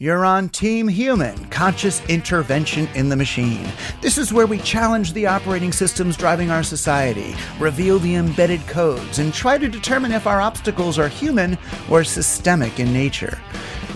[0.00, 3.68] You're on Team Human, conscious intervention in the machine.
[4.00, 9.18] This is where we challenge the operating systems driving our society, reveal the embedded codes,
[9.18, 11.58] and try to determine if our obstacles are human
[11.90, 13.40] or systemic in nature.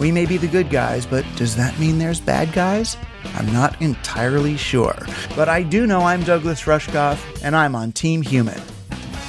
[0.00, 2.96] We may be the good guys, but does that mean there's bad guys?
[3.36, 5.06] I'm not entirely sure.
[5.36, 8.60] But I do know I'm Douglas Rushkoff, and I'm on Team Human.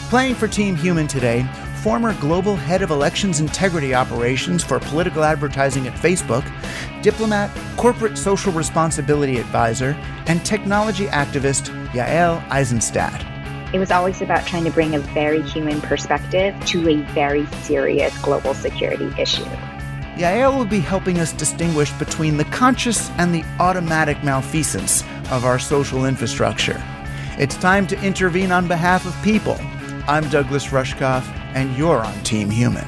[0.10, 1.48] Playing for Team Human today,
[1.84, 6.50] former global head of elections integrity operations for political advertising at Facebook,
[7.02, 9.90] diplomat, corporate social responsibility advisor,
[10.28, 13.22] and technology activist Yael Eisenstadt.
[13.74, 18.18] It was always about trying to bring a very human perspective to a very serious
[18.22, 19.44] global security issue.
[20.16, 25.60] Yael will be helping us distinguish between the conscious and the automatic malfeasance of our
[25.60, 26.82] social infrastructure.
[27.38, 29.60] It's time to intervene on behalf of people.
[30.06, 31.26] I'm Douglas Rushkoff,
[31.56, 32.86] and you're on Team Human.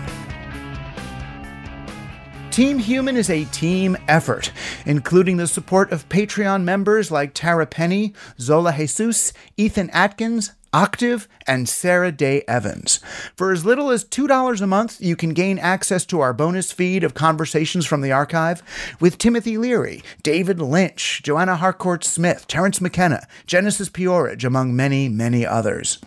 [2.52, 4.52] Team Human is a team effort,
[4.86, 11.70] including the support of Patreon members like Tara Penny, Zola Jesus, Ethan Atkins, Octave, and
[11.70, 13.00] Sarah Day Evans.
[13.38, 17.06] For as little as $2 a month, you can gain access to our bonus feed
[17.06, 18.62] of conversations from the archive
[19.00, 25.46] with Timothy Leary, David Lynch, Joanna Harcourt Smith, Terence McKenna, Genesis P-Orridge, among many, many
[25.46, 26.00] others.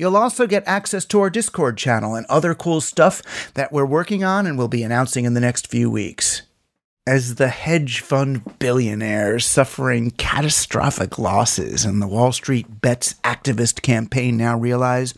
[0.00, 4.24] You'll also get access to our Discord channel and other cool stuff that we're working
[4.24, 6.40] on and will be announcing in the next few weeks.
[7.06, 14.38] As the hedge fund billionaires suffering catastrophic losses and the Wall Street Bets activist campaign
[14.38, 15.12] now realize,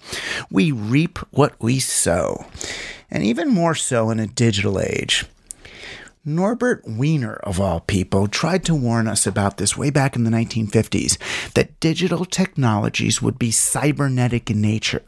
[0.50, 2.44] we reap what we sow.
[3.08, 5.26] And even more so in a digital age.
[6.24, 10.30] Norbert Wiener, of all people, tried to warn us about this way back in the
[10.30, 11.18] 1950s
[11.54, 15.02] that digital technologies would be cybernetic in nature.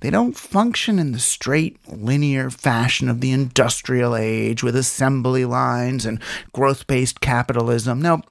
[0.00, 6.06] They don't function in the straight, linear fashion of the industrial age with assembly lines
[6.06, 6.18] and
[6.54, 8.00] growth based capitalism.
[8.00, 8.22] No.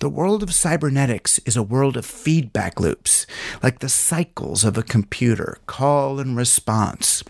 [0.00, 3.24] The world of cybernetics is a world of feedback loops,
[3.62, 7.22] like the cycles of a computer, call and response.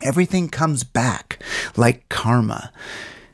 [0.00, 1.42] Everything comes back,
[1.76, 2.72] like karma.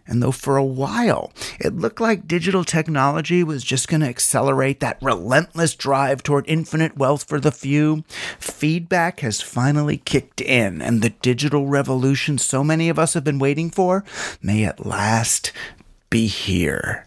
[0.07, 4.81] And though for a while it looked like digital technology was just going to accelerate
[4.81, 8.05] that relentless drive toward infinite wealth for the few,
[8.39, 13.39] feedback has finally kicked in, and the digital revolution so many of us have been
[13.39, 14.05] waiting for
[14.43, 15.53] may at last
[16.11, 17.06] be here.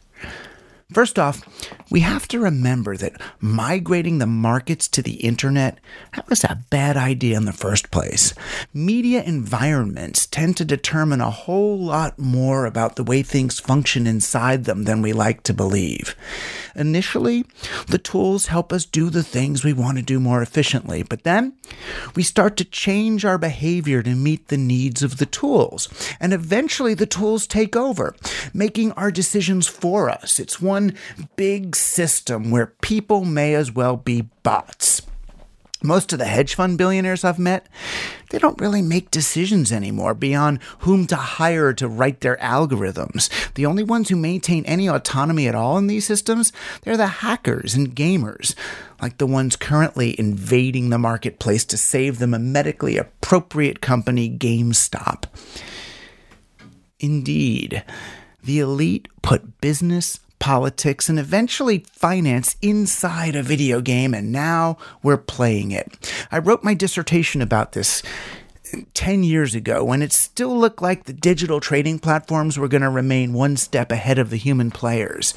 [0.91, 1.43] First off,
[1.91, 5.77] we have to remember that migrating the markets to the internet
[6.15, 8.33] that was a bad idea in the first place.
[8.73, 14.65] Media environments tend to determine a whole lot more about the way things function inside
[14.65, 16.15] them than we like to believe.
[16.79, 17.45] Initially,
[17.87, 21.53] the tools help us do the things we want to do more efficiently, but then
[22.15, 25.89] we start to change our behavior to meet the needs of the tools,
[26.19, 28.15] and eventually the tools take over,
[28.53, 30.39] making our decisions for us.
[30.39, 30.95] It's one
[31.35, 35.01] big system where people may as well be bots.
[35.81, 37.65] Most of the hedge fund billionaires I've met,
[38.31, 43.29] they don't really make decisions anymore beyond whom to hire to write their algorithms.
[43.53, 46.51] The only ones who maintain any autonomy at all in these systems,
[46.83, 48.55] they're the hackers and gamers,
[49.01, 55.25] like the ones currently invading the marketplace to save them a medically appropriate company, GameStop.
[56.99, 57.85] Indeed,
[58.43, 65.17] the elite put business politics, and eventually finance inside a video game, and now we're
[65.17, 66.13] playing it.
[66.31, 68.01] I wrote my dissertation about this
[68.93, 72.89] 10 years ago when it still looked like the digital trading platforms were going to
[72.89, 75.33] remain one step ahead of the human players.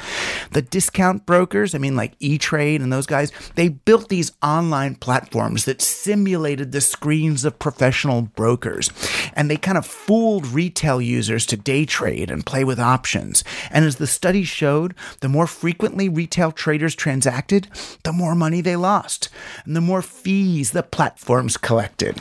[0.52, 4.94] The discount brokers, I mean, like E Trade and those guys, they built these online
[4.96, 8.90] platforms that simulated the screens of professional brokers.
[9.34, 13.44] And they kind of fooled retail users to day trade and play with options.
[13.70, 17.68] And as the study showed, the more frequently retail traders transacted,
[18.04, 19.28] the more money they lost,
[19.64, 22.20] and the more fees the platforms collected.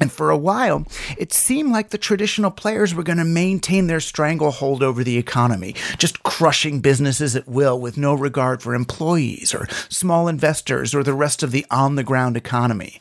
[0.00, 0.86] And for a while,
[1.16, 5.74] it seemed like the traditional players were going to maintain their stranglehold over the economy,
[5.98, 11.14] just crushing businesses at will with no regard for employees or small investors or the
[11.14, 13.00] rest of the on the ground economy.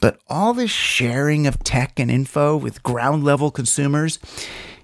[0.00, 4.18] But all this sharing of tech and info with ground level consumers,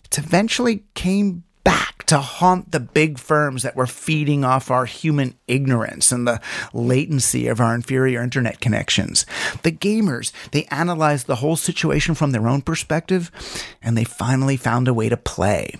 [0.04, 5.34] it eventually came back to haunt the big firms that were feeding off our human
[5.46, 6.40] ignorance and the
[6.72, 9.26] latency of our inferior internet connections.
[9.62, 13.30] The gamers, they analyzed the whole situation from their own perspective
[13.82, 15.74] and they finally found a way to play.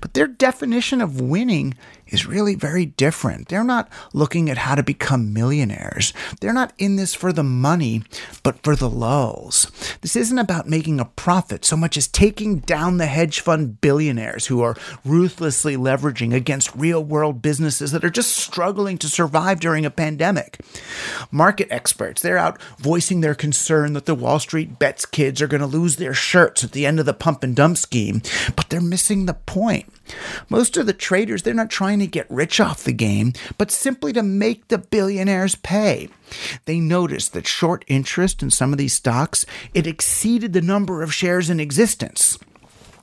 [0.00, 1.74] But their definition of winning
[2.10, 3.48] is really very different.
[3.48, 6.12] They're not looking at how to become millionaires.
[6.40, 8.02] They're not in this for the money,
[8.42, 9.70] but for the lulz.
[10.00, 14.46] This isn't about making a profit so much as taking down the hedge fund billionaires
[14.46, 19.86] who are ruthlessly leveraging against real world businesses that are just struggling to survive during
[19.86, 20.58] a pandemic.
[21.30, 25.60] Market experts, they're out voicing their concern that the Wall Street bets kids are going
[25.60, 28.22] to lose their shirts at the end of the pump and dump scheme,
[28.56, 29.92] but they're missing the point.
[30.48, 34.12] Most of the traders, they're not trying to get rich off the game, but simply
[34.12, 36.08] to make the billionaires pay.
[36.64, 41.14] They noticed that short interest in some of these stocks, it exceeded the number of
[41.14, 42.38] shares in existence.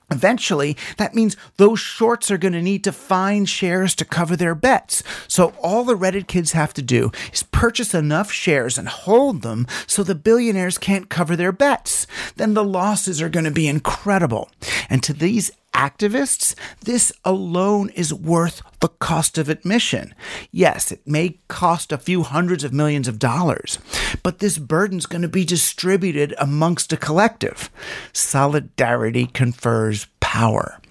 [0.09, 4.55] Eventually, that means those shorts are going to need to find shares to cover their
[4.55, 5.03] bets.
[5.27, 9.67] So all the Reddit kids have to do is purchase enough shares and hold them
[9.85, 12.07] so the billionaires can't cover their bets.
[12.37, 14.49] Then the losses are going to be incredible.
[14.89, 20.15] And to these activists, this alone is worth the cost of admission.
[20.51, 23.77] Yes, it may cost a few hundreds of millions of dollars,
[24.23, 27.69] but this burden's going to be distributed amongst a collective.
[28.11, 30.81] Solidarity confers power.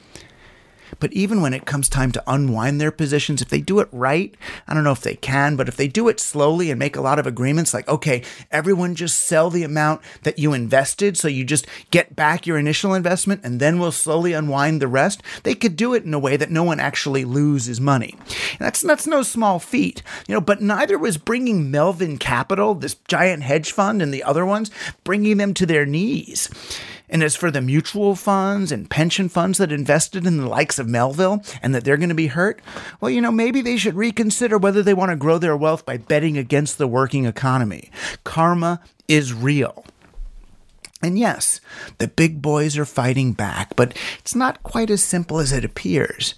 [0.98, 4.34] But even when it comes time to unwind their positions, if they do it right,
[4.66, 7.00] I don't know if they can, but if they do it slowly and make a
[7.00, 11.44] lot of agreements, like, okay, everyone just sell the amount that you invested so you
[11.44, 15.76] just get back your initial investment and then we'll slowly unwind the rest, they could
[15.76, 18.14] do it in a way that no one actually loses money.
[18.18, 22.94] And that's, that's no small feat, you know, but neither was bringing Melvin Capital, this
[23.08, 24.70] giant hedge fund, and the other ones,
[25.04, 26.50] bringing them to their knees.
[27.08, 30.88] And as for the mutual funds and pension funds that invested in the likes of
[30.88, 32.60] Melvin and that they're going to be hurt,
[33.00, 35.96] well, you know, maybe they should reconsider whether they want to grow their wealth by
[35.96, 37.90] betting against the working economy.
[38.24, 39.84] Karma is real.
[41.02, 41.60] And yes,
[41.98, 46.34] the big boys are fighting back, but it's not quite as simple as it appears.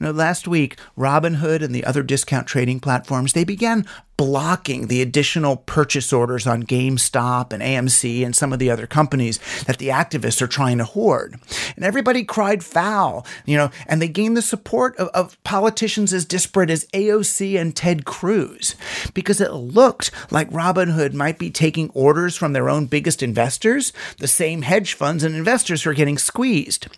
[0.00, 3.84] You know, last week, Robinhood and the other discount trading platforms, they began
[4.16, 9.38] blocking the additional purchase orders on GameStop and AMC and some of the other companies
[9.64, 11.36] that the activists are trying to hoard.
[11.76, 16.24] And everybody cried foul, you know, and they gained the support of, of politicians as
[16.24, 18.74] disparate as AOC and Ted Cruz
[19.14, 24.28] because it looked like Robinhood might be taking orders from their own biggest investors, the
[24.28, 26.88] same hedge funds and investors who are getting squeezed.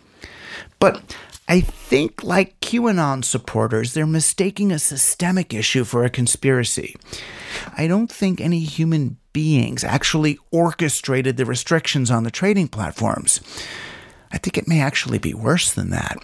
[0.79, 1.15] But
[1.51, 6.95] I think, like QAnon supporters, they're mistaking a systemic issue for a conspiracy.
[7.77, 13.41] I don't think any human beings actually orchestrated the restrictions on the trading platforms.
[14.31, 16.17] I think it may actually be worse than that.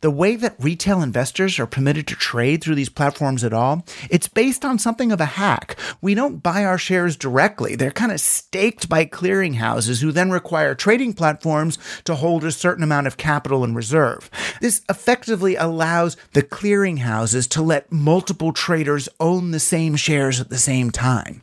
[0.00, 4.28] The way that retail investors are permitted to trade through these platforms at all, it's
[4.28, 5.76] based on something of a hack.
[6.00, 7.74] We don't buy our shares directly.
[7.74, 12.84] They're kind of staked by clearinghouses who then require trading platforms to hold a certain
[12.84, 14.30] amount of capital in reserve.
[14.60, 20.58] This effectively allows the clearinghouses to let multiple traders own the same shares at the
[20.58, 21.42] same time.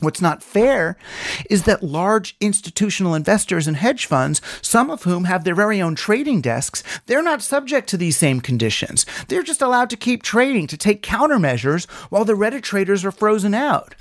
[0.00, 0.96] What's not fair
[1.50, 5.94] is that large institutional investors and hedge funds, some of whom have their very own
[5.94, 9.04] trading desks, they're not subject to these same conditions.
[9.26, 13.54] They're just allowed to keep trading to take countermeasures while the Reddit traders are frozen
[13.54, 13.94] out.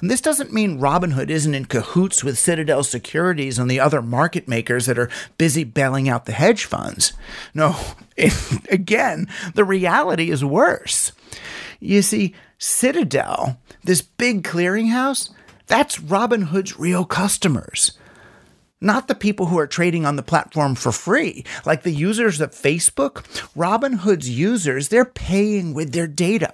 [0.00, 4.46] And this doesn't mean Robinhood isn't in cahoots with Citadel Securities and the other market
[4.46, 7.12] makers that are busy bailing out the hedge funds.
[7.54, 7.76] No,
[8.16, 8.32] it,
[8.70, 11.12] again, the reality is worse.
[11.80, 15.30] You see, Citadel, this big clearinghouse,
[15.68, 17.92] that's Robinhood's real customers
[18.80, 22.52] not the people who are trading on the platform for free, like the users of
[22.52, 23.24] Facebook.
[23.56, 26.52] Robinhood's users, they're paying with their data.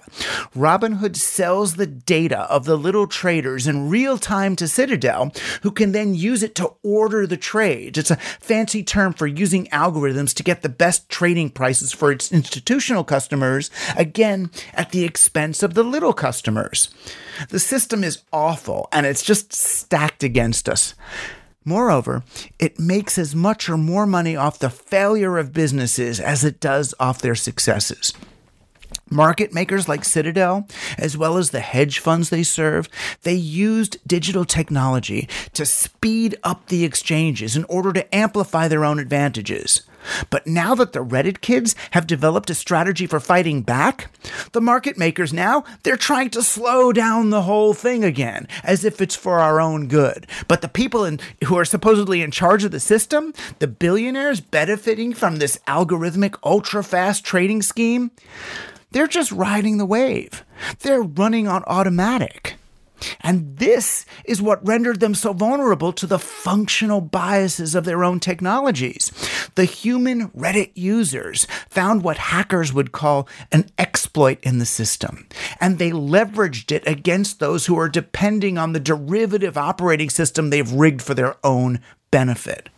[0.55, 5.91] Robinhood sells the data of the little traders in real time to Citadel, who can
[5.91, 7.97] then use it to order the trades.
[7.97, 12.31] It's a fancy term for using algorithms to get the best trading prices for its
[12.31, 16.89] institutional customers, again, at the expense of the little customers.
[17.49, 20.95] The system is awful and it's just stacked against us.
[21.65, 22.23] Moreover,
[22.59, 26.93] it makes as much or more money off the failure of businesses as it does
[26.99, 28.13] off their successes.
[29.09, 30.67] Market makers like Citadel,
[30.97, 32.87] as well as the hedge funds they serve,
[33.23, 38.99] they used digital technology to speed up the exchanges in order to amplify their own
[38.99, 39.81] advantages.
[40.29, 44.11] But now that the Reddit kids have developed a strategy for fighting back,
[44.51, 49.01] the market makers now, they're trying to slow down the whole thing again, as if
[49.01, 50.27] it's for our own good.
[50.47, 55.13] But the people in, who are supposedly in charge of the system, the billionaires benefiting
[55.13, 58.11] from this algorithmic ultra fast trading scheme,
[58.91, 60.45] they're just riding the wave.
[60.79, 62.55] They're running on automatic.
[63.21, 68.19] And this is what rendered them so vulnerable to the functional biases of their own
[68.19, 69.11] technologies.
[69.55, 75.27] The human Reddit users found what hackers would call an exploit in the system,
[75.59, 80.71] and they leveraged it against those who are depending on the derivative operating system they've
[80.71, 81.79] rigged for their own
[82.11, 82.69] benefit.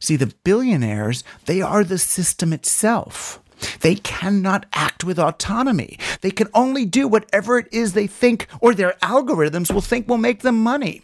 [0.00, 3.40] See, the billionaires, they are the system itself.
[3.80, 5.98] They cannot act with autonomy.
[6.20, 10.18] They can only do whatever it is they think or their algorithms will think will
[10.18, 11.02] make them money.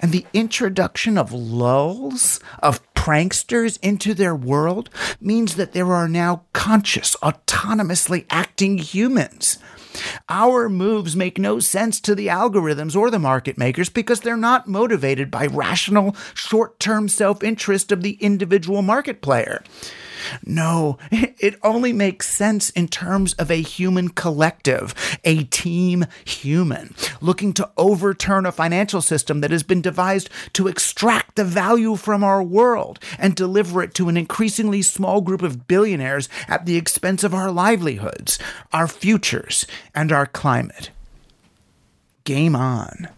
[0.00, 6.42] And the introduction of lulz, of pranksters into their world means that there are now
[6.52, 9.58] conscious, autonomously acting humans.
[10.28, 14.68] Our moves make no sense to the algorithms or the market makers because they're not
[14.68, 19.62] motivated by rational, short term self interest of the individual market player.
[20.44, 27.52] No, it only makes sense in terms of a human collective, a team human, looking
[27.54, 32.42] to overturn a financial system that has been devised to extract the value from our
[32.42, 37.34] world and deliver it to an increasingly small group of billionaires at the expense of
[37.34, 38.38] our livelihoods,
[38.72, 40.90] our futures, and our climate.
[42.24, 43.08] Game on.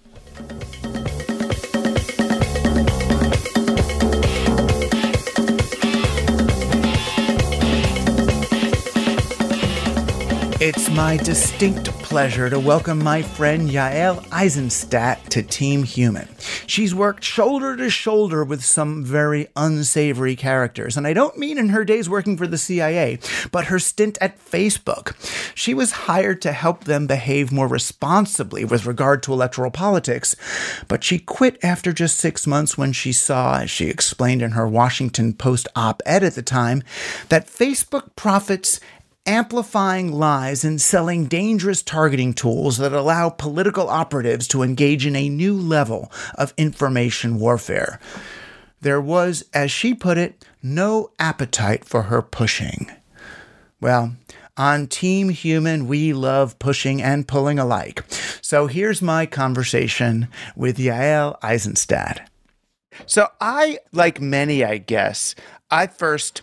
[10.61, 16.29] It's my distinct pleasure to welcome my friend Yael Eisenstadt to Team Human.
[16.67, 21.69] She's worked shoulder to shoulder with some very unsavory characters, and I don't mean in
[21.69, 23.21] her days working for the CIA,
[23.53, 25.15] but her stint at Facebook.
[25.55, 30.35] She was hired to help them behave more responsibly with regard to electoral politics,
[30.89, 34.67] but she quit after just six months when she saw, as she explained in her
[34.67, 36.83] Washington Post op ed at the time,
[37.29, 38.81] that Facebook profits
[39.29, 45.29] amplifying lies and selling dangerous targeting tools that allow political operatives to engage in a
[45.29, 48.01] new level of information warfare.
[48.81, 52.91] There was, as she put it, no appetite for her pushing.
[53.83, 54.17] Well,
[54.57, 58.05] on Team Human, we love pushing and pulling alike.
[58.41, 62.31] So here's my conversation with Yael Eisenstadt.
[63.05, 65.35] So I, like many, I guess,
[65.71, 66.41] I first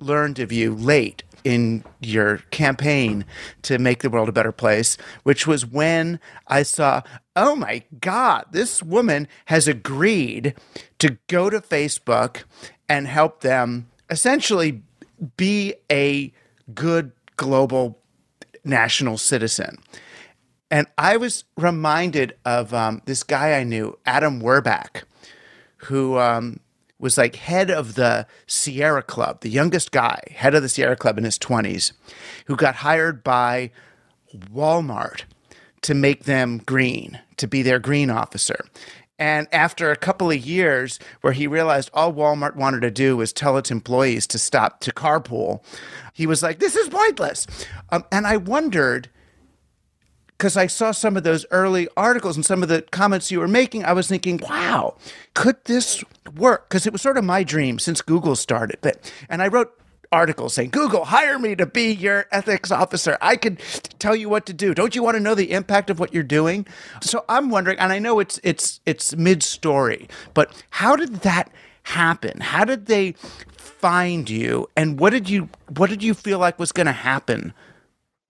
[0.00, 3.24] learned of you late in your campaign
[3.62, 7.02] to make the world a better place, which was when I saw,
[7.36, 10.54] oh my God, this woman has agreed
[10.98, 12.44] to go to Facebook
[12.88, 14.82] and help them essentially
[15.36, 16.32] be a
[16.74, 17.98] good global
[18.64, 19.78] national citizen.
[20.70, 25.02] And I was reminded of um, this guy I knew, Adam Werbach,
[25.78, 26.60] who um,
[27.00, 31.18] was like head of the Sierra Club, the youngest guy, head of the Sierra Club
[31.18, 31.92] in his 20s,
[32.46, 33.70] who got hired by
[34.34, 35.22] Walmart
[35.82, 38.66] to make them green, to be their green officer.
[39.18, 43.32] And after a couple of years, where he realized all Walmart wanted to do was
[43.32, 45.62] tell its employees to stop to carpool,
[46.14, 47.46] he was like, This is pointless.
[47.90, 49.10] Um, and I wondered
[50.40, 53.46] because I saw some of those early articles and some of the comments you were
[53.46, 54.96] making, I was thinking, wow,
[55.34, 56.02] could this
[56.34, 56.66] work?
[56.66, 58.78] Because it was sort of my dream since Google started.
[58.80, 59.78] But and I wrote
[60.10, 63.18] articles saying, Google, hire me to be your ethics officer.
[63.20, 63.60] I could
[63.98, 64.72] tell you what to do.
[64.72, 66.66] Don't you want to know the impact of what you're doing?
[67.02, 71.52] So I'm wondering, and I know it's it's it's mid story, but how did that
[71.82, 72.40] happen?
[72.40, 73.12] How did they
[73.58, 77.52] find you and what did you what did you feel like was going to happen?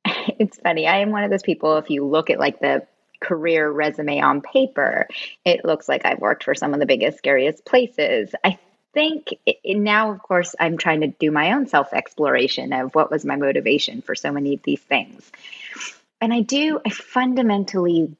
[0.38, 0.86] It's funny.
[0.86, 2.86] I am one of those people if you look at like the
[3.20, 5.06] career resume on paper,
[5.44, 8.34] it looks like I've worked for some of the biggest, scariest places.
[8.42, 8.58] I
[8.92, 13.10] think it, now, of course, I'm trying to do my own self exploration of what
[13.10, 15.30] was my motivation for so many of these things.
[16.20, 18.14] And I do, I fundamentally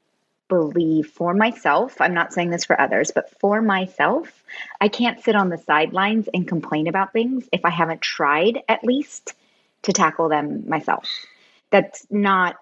[0.49, 4.43] believe for myself, I'm not saying this for others, but for myself,
[4.81, 8.85] I can't sit on the sidelines and complain about things if I haven't tried at
[8.85, 9.35] least
[9.83, 11.09] to tackle them myself.
[11.71, 12.57] That's not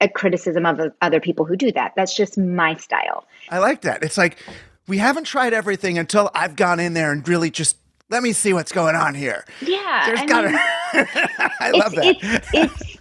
[0.00, 1.92] a criticism of other people who do that.
[1.96, 3.26] That's just my style.
[3.50, 4.02] I like that.
[4.02, 4.36] It's like
[4.88, 7.76] we haven't tried everything until I've gone in there and really just
[8.10, 9.44] let me see what's going on here.
[9.60, 10.06] Yeah.
[10.06, 10.58] There's I gotta mean,
[11.60, 12.04] I love that.
[12.04, 12.96] It's, it's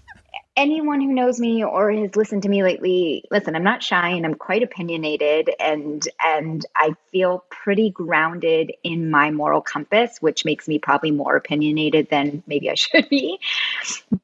[0.56, 4.26] anyone who knows me or has listened to me lately, listen, I'm not shy and
[4.26, 10.68] I'm quite opinionated and and I feel pretty grounded in my moral compass, which makes
[10.68, 13.40] me probably more opinionated than maybe I should be.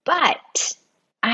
[0.05, 0.75] But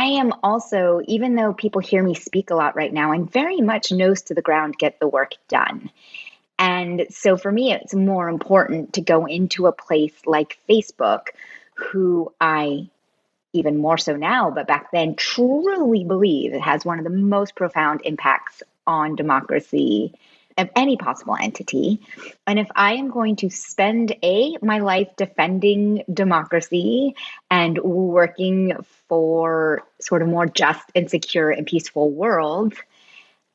[0.03, 3.61] I am also, even though people hear me speak a lot right now, I'm very
[3.61, 5.91] much nose to the ground, get the work done.
[6.59, 11.27] And so for me, it's more important to go into a place like Facebook,
[11.75, 12.89] who I
[13.53, 17.55] even more so now, but back then truly believe it has one of the most
[17.55, 20.13] profound impacts on democracy
[20.57, 21.99] of any possible entity.
[22.47, 27.15] And if I am going to spend A, my life defending democracy
[27.49, 28.73] and working
[29.07, 32.73] for sort of more just and secure and peaceful world,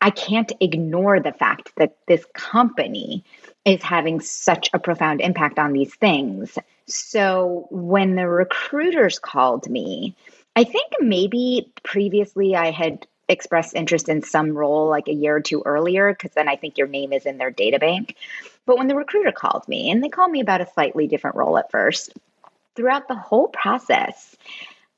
[0.01, 3.25] I can't ignore the fact that this company
[3.65, 6.57] is having such a profound impact on these things.
[6.87, 10.17] So when the recruiters called me,
[10.55, 15.41] I think maybe previously I had expressed interest in some role like a year or
[15.41, 18.17] two earlier, because then I think your name is in their data bank.
[18.67, 21.59] But when the recruiter called me, and they called me about a slightly different role
[21.59, 22.13] at first,
[22.75, 24.37] throughout the whole process,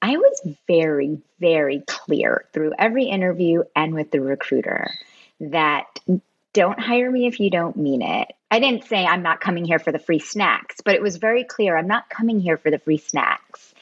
[0.03, 4.91] I was very, very clear through every interview and with the recruiter
[5.41, 5.87] that
[6.52, 8.33] don't hire me if you don't mean it.
[8.50, 11.45] I didn't say I'm not coming here for the free snacks, but it was very
[11.45, 13.73] clear I'm not coming here for the free snacks.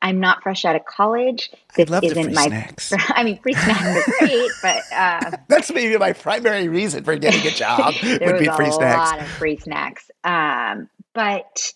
[0.00, 1.50] I'm not fresh out of college.
[1.74, 2.46] This isn't my.
[2.46, 2.92] Snacks.
[3.08, 7.46] I mean, free snacks are great, but uh, that's maybe my primary reason for getting
[7.46, 9.10] a job would be free snacks.
[9.10, 11.72] A lot of free snacks, um, but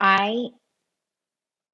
[0.00, 0.48] I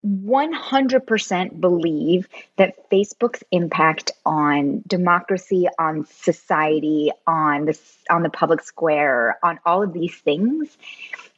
[0.07, 9.39] 100% believe that Facebook's impact on democracy, on society, on the on the public square,
[9.43, 10.79] on all of these things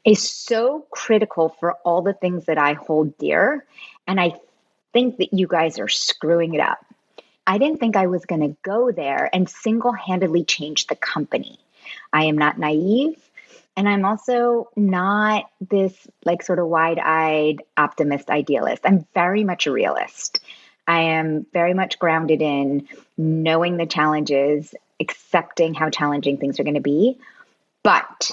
[0.05, 3.65] is so critical for all the things that I hold dear
[4.07, 4.41] and I
[4.93, 6.85] think that you guys are screwing it up.
[7.47, 11.59] I didn't think I was going to go there and single-handedly change the company.
[12.13, 13.17] I am not naive.
[13.77, 18.83] And I'm also not this like sort of wide eyed optimist idealist.
[18.85, 20.41] I'm very much a realist.
[20.87, 26.75] I am very much grounded in knowing the challenges, accepting how challenging things are going
[26.75, 27.19] to be.
[27.83, 28.31] But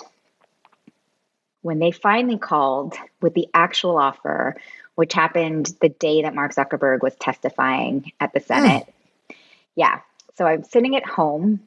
[1.62, 4.56] when they finally called with the actual offer,
[4.96, 9.36] which happened the day that Mark Zuckerberg was testifying at the Senate, mm.
[9.76, 10.02] yeah.
[10.38, 11.62] So I'm sitting at home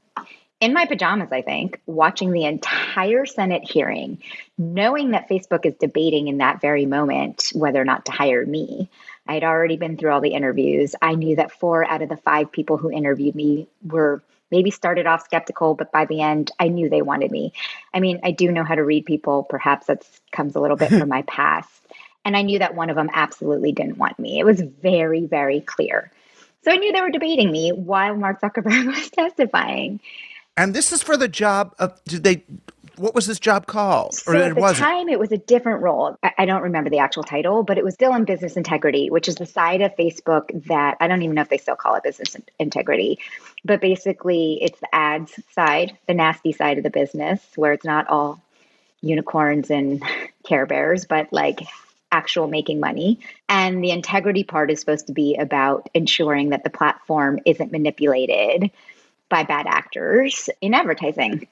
[0.62, 4.22] in my pajamas, I think, watching the entire Senate hearing,
[4.56, 8.88] knowing that Facebook is debating in that very moment whether or not to hire me.
[9.26, 10.94] I had already been through all the interviews.
[11.00, 15.06] I knew that four out of the five people who interviewed me were maybe started
[15.06, 17.52] off skeptical, but by the end, I knew they wanted me.
[17.94, 19.44] I mean, I do know how to read people.
[19.44, 21.70] Perhaps that comes a little bit from my past.
[22.24, 24.38] And I knew that one of them absolutely didn't want me.
[24.38, 26.12] It was very, very clear.
[26.64, 30.00] So I knew they were debating me while Mark Zuckerberg was testifying.
[30.56, 32.44] And this is for the job of did they
[33.02, 34.14] what was this job called?
[34.14, 34.78] So or at the wasn't?
[34.78, 36.16] time, it was a different role.
[36.22, 39.26] I, I, don't remember the actual title, but it was still in business integrity, which
[39.26, 42.04] is the side of Facebook that I don't even know if they still call it
[42.04, 43.18] business integrity.
[43.64, 48.08] But basically, it's the ads side, the nasty side of the business, where it's not
[48.08, 48.40] all
[49.00, 50.02] unicorns and
[50.44, 51.58] care bears, but like
[52.12, 53.18] actual making money.
[53.48, 58.70] And the integrity part is supposed to be about ensuring that the platform isn't manipulated
[59.28, 61.48] by bad actors in advertising.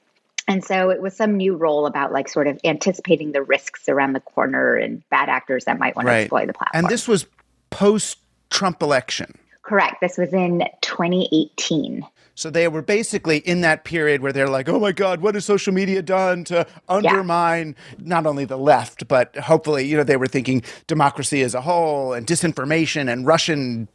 [0.47, 4.13] And so it was some new role about like sort of anticipating the risks around
[4.13, 6.15] the corner and bad actors that might want right.
[6.15, 6.85] to exploit the platform.
[6.85, 7.25] And this was
[7.69, 8.17] post
[8.49, 9.37] Trump election.
[9.63, 10.01] Correct.
[10.01, 12.05] This was in 2018.
[12.35, 15.45] So they were basically in that period where they're like, oh my God, what has
[15.45, 20.27] social media done to undermine not only the left, but hopefully, you know, they were
[20.27, 23.87] thinking democracy as a whole and disinformation and Russian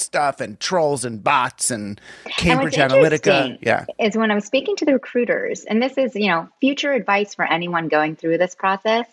[0.00, 3.58] stuff and trolls and bots and Cambridge and Analytica.
[3.60, 3.86] Yeah.
[3.98, 7.44] Is when I'm speaking to the recruiters, and this is, you know, future advice for
[7.44, 9.06] anyone going through this process.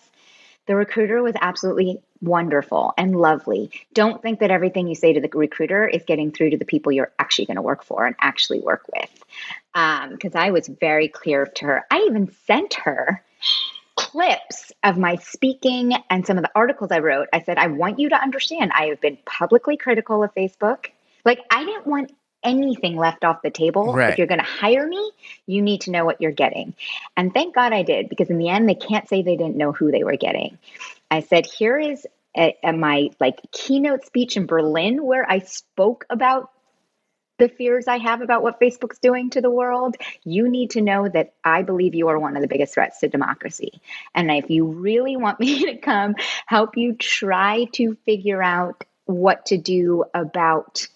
[0.66, 3.72] The recruiter was absolutely wonderful and lovely.
[3.94, 6.92] Don't think that everything you say to the recruiter is getting through to the people
[6.92, 9.10] you're actually going to work for and actually work with.
[9.74, 11.86] Because um, I was very clear to her.
[11.90, 13.24] I even sent her
[13.98, 17.28] clips of my speaking and some of the articles I wrote.
[17.34, 20.88] I said, I want you to understand, I have been publicly critical of Facebook.
[21.26, 23.94] Like, I didn't want anything left off the table.
[23.94, 24.12] Right.
[24.12, 25.12] If you're going to hire me,
[25.48, 26.76] you need to know what you're getting.
[27.18, 29.72] And thank God I did, because in the end, they can't say they didn't know
[29.72, 30.58] who they were getting.
[31.10, 32.06] I said, here is
[32.38, 36.52] a, a, my like keynote speech in Berlin where I spoke about
[37.38, 41.08] the fears I have about what Facebook's doing to the world, you need to know
[41.08, 43.82] that I believe you are one of the biggest threats to democracy.
[44.16, 49.48] And if you really want me to come help you try to figure out what
[49.48, 50.88] to do about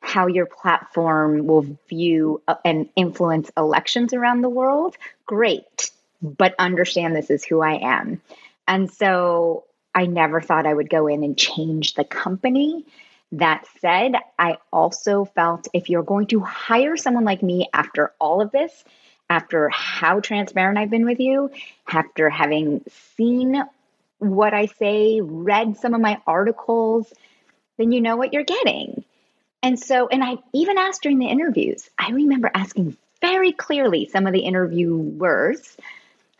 [0.00, 4.96] how your platform will view uh, and influence elections around the world,
[5.26, 5.90] great.
[6.20, 8.20] But understand this is who I am.
[8.66, 12.84] And so I never thought I would go in and change the company.
[13.32, 18.42] That said, I also felt if you're going to hire someone like me after all
[18.42, 18.84] of this,
[19.30, 21.50] after how transparent I've been with you,
[21.90, 22.84] after having
[23.16, 23.62] seen
[24.18, 27.12] what I say, read some of my articles,
[27.78, 29.04] then you know what you're getting.
[29.62, 34.26] And so, and I even asked during the interviews, I remember asking very clearly some
[34.26, 35.76] of the interviewers,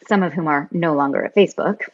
[0.07, 1.89] some of whom are no longer at Facebook,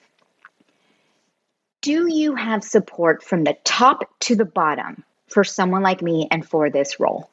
[1.80, 6.46] do you have support from the top to the bottom for someone like me and
[6.46, 7.30] for this role?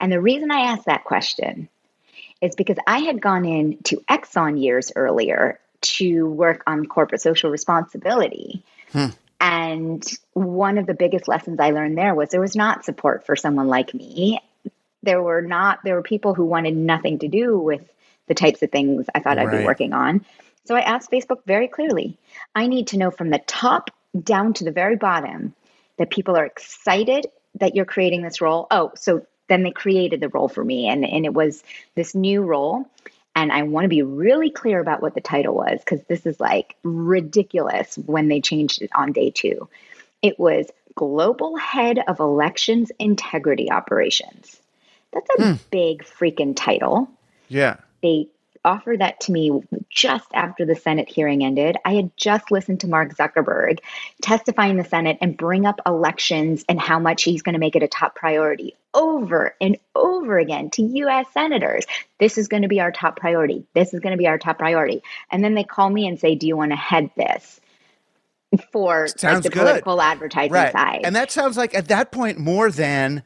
[0.00, 1.68] And the reason I asked that question
[2.40, 7.50] is because I had gone in to Exxon years earlier to work on corporate social
[7.50, 8.62] responsibility.
[8.92, 9.06] Hmm.
[9.40, 13.36] And one of the biggest lessons I learned there was there was not support for
[13.36, 14.40] someone like me.
[15.02, 17.82] There were not there were people who wanted nothing to do with
[18.26, 19.48] the types of things I thought right.
[19.48, 20.24] I'd be working on.
[20.66, 22.18] So I asked Facebook very clearly
[22.54, 25.54] I need to know from the top down to the very bottom
[25.98, 28.66] that people are excited that you're creating this role.
[28.70, 31.62] Oh, so then they created the role for me, and, and it was
[31.94, 32.88] this new role.
[33.34, 36.40] And I want to be really clear about what the title was because this is
[36.40, 39.68] like ridiculous when they changed it on day two.
[40.22, 44.60] It was Global Head of Elections Integrity Operations.
[45.12, 45.58] That's a mm.
[45.70, 47.08] big freaking title.
[47.48, 47.76] Yeah.
[48.02, 48.28] They
[48.64, 49.50] offered that to me
[49.88, 51.76] just after the Senate hearing ended.
[51.84, 53.78] I had just listened to Mark Zuckerberg
[54.22, 57.76] testify in the Senate and bring up elections and how much he's going to make
[57.76, 61.86] it a top priority over and over again to US senators.
[62.18, 63.64] This is going to be our top priority.
[63.74, 65.02] This is going to be our top priority.
[65.30, 67.60] And then they call me and say, Do you want to head this?
[68.72, 69.60] For like, the good.
[69.60, 70.72] political advertising right.
[70.72, 71.02] side.
[71.04, 73.22] And that sounds like at that point more than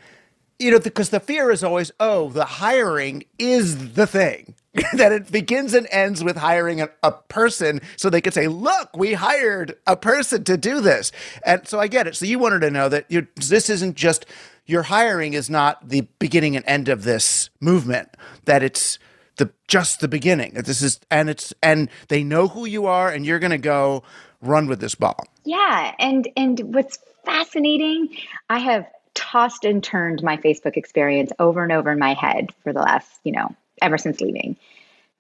[0.59, 4.55] you know, because the fear is always, oh, the hiring is the thing.
[4.95, 8.97] that it begins and ends with hiring a, a, person so they could say, look,
[8.97, 11.13] we hired a person to do this.
[11.47, 12.17] And so I get it.
[12.17, 14.27] So you wanted to know that you, this isn't just
[14.67, 18.09] your hiring is not the beginning and end of this movement,
[18.47, 18.99] that it's
[19.37, 20.55] the just the beginning.
[20.55, 24.03] That this is and it's and they know who you are and you're gonna go
[24.41, 25.25] run with this ball.
[25.45, 25.95] Yeah.
[25.99, 28.17] And and what's fascinating,
[28.49, 32.73] I have tossed and turned my Facebook experience over and over in my head for
[32.73, 34.57] the last, you know, ever since leaving.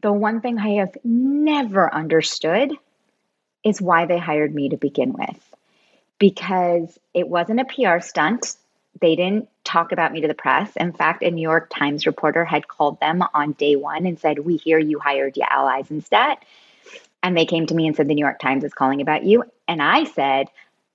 [0.02, 2.72] The one thing I have never understood
[3.64, 5.54] is why they hired me to begin with.
[6.18, 8.56] Because it wasn't a PR stunt.
[9.00, 10.76] They didn't talk about me to the press.
[10.76, 14.38] In fact, a New York Times reporter had called them on day one and said,
[14.38, 16.44] We hear you hired Yael Eisenstadt.
[17.22, 19.44] And they came to me and said, The New York Times is calling about you.
[19.66, 20.48] And I said,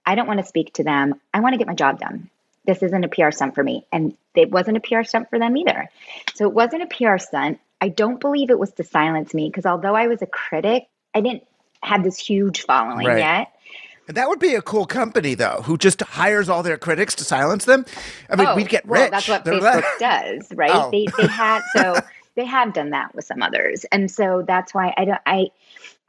[0.06, 1.20] I don't want to speak to them.
[1.34, 2.30] I want to get my job done
[2.70, 3.86] this isn't a PR stunt for me.
[3.92, 5.90] And it wasn't a PR stunt for them either.
[6.36, 7.60] So it wasn't a PR stunt.
[7.82, 11.22] I don't believe it was to silence me because although I was a critic, I
[11.22, 11.48] didn't
[11.82, 13.18] have this huge following right.
[13.18, 13.54] yet.
[14.08, 17.66] That would be a cool company, though, who just hires all their critics to silence
[17.66, 17.86] them.
[18.30, 19.12] I mean, oh, we'd get well, rich.
[19.12, 19.86] That's what They're Facebook like...
[20.00, 20.72] does, right?
[20.74, 20.90] Oh.
[20.92, 21.96] They they had so
[22.36, 25.22] they have done that with some others, and so that's why I don't.
[25.28, 25.52] I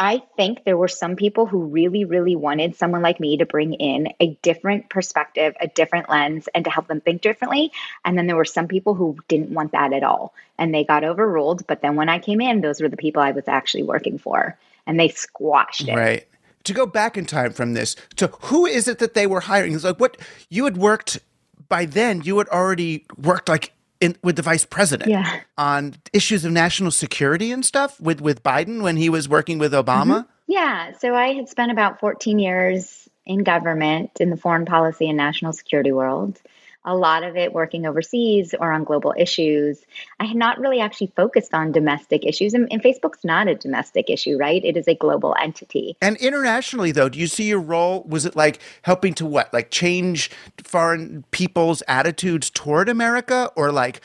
[0.01, 3.75] I think there were some people who really, really wanted someone like me to bring
[3.75, 7.71] in a different perspective, a different lens, and to help them think differently.
[8.03, 10.33] And then there were some people who didn't want that at all.
[10.57, 11.67] And they got overruled.
[11.67, 14.59] But then when I came in, those were the people I was actually working for.
[14.87, 15.95] And they squashed it.
[15.95, 16.27] Right.
[16.65, 19.75] To go back in time from this, to who is it that they were hiring?
[19.75, 20.17] It's like what
[20.49, 21.21] you had worked
[21.69, 25.41] by then, you had already worked like in, with the vice president Yeah.
[25.59, 29.73] on issues of national security and stuff with with Biden when he was working with
[29.73, 29.89] mm-hmm.
[29.89, 30.27] Obama.
[30.47, 30.93] Yeah.
[30.99, 35.53] So I had spent about 14 years in government in the foreign policy and national
[35.53, 36.41] security world.
[36.85, 39.83] A lot of it working overseas or on global issues.
[40.19, 42.55] I had not really actually focused on domestic issues.
[42.55, 44.65] And, and Facebook's not a domestic issue, right?
[44.65, 45.97] It is a global entity.
[46.01, 48.05] And internationally, though, do you see your role?
[48.05, 50.31] Was it like helping to what, like change
[50.65, 54.01] foreign people's attitudes toward America, or like,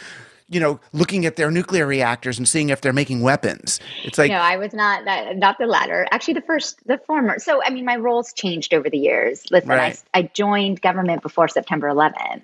[0.49, 3.79] you know, looking at their nuclear reactors and seeing if they're making weapons?
[4.03, 6.07] It's like no, I was not that, not the latter.
[6.11, 7.39] Actually, the first, the former.
[7.39, 9.43] So, I mean, my roles changed over the years.
[9.51, 10.01] Listen, Right.
[10.13, 12.43] I, I joined government before September 11th.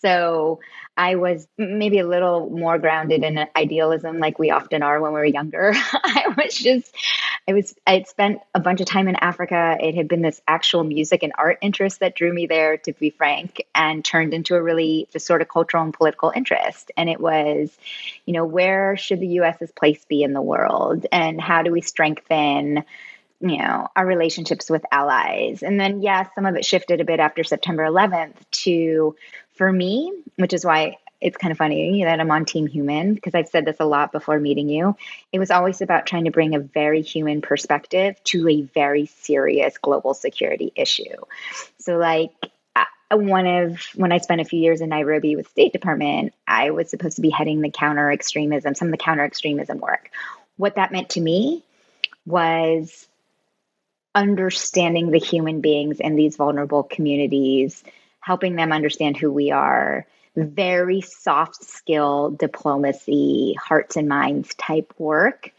[0.00, 0.60] So
[0.98, 5.26] I was maybe a little more grounded in idealism, like we often are when we're
[5.26, 5.72] younger.
[5.76, 6.92] I was just,
[7.48, 9.76] I was, I had spent a bunch of time in Africa.
[9.80, 13.10] It had been this actual music and art interest that drew me there, to be
[13.10, 16.90] frank, and turned into a really just sort of cultural and political interest.
[16.96, 17.70] And it was,
[18.26, 21.06] you know, where should the US's place be in the world?
[21.12, 22.84] And how do we strengthen?
[23.40, 25.62] You know our relationships with allies.
[25.62, 29.16] And then yes some of it shifted a bit after september 11th to
[29.54, 33.34] for me which is why it's kind of funny that i'm on team human because
[33.34, 34.96] i've said this a lot before meeting you.
[35.32, 39.78] It was always about trying to bring a very human perspective to a very serious
[39.78, 41.16] global security issue.
[41.78, 42.32] So like
[43.10, 46.70] uh, one of when I spent a few years in Nairobi with State Department, I
[46.70, 50.10] was supposed to be heading the counter extremism, some of the counter extremism work.
[50.56, 51.64] What that meant to me
[52.26, 53.07] was
[54.14, 57.82] understanding the human beings in these vulnerable communities,
[58.20, 65.52] helping them understand who we are, very soft skill diplomacy, hearts and minds type work.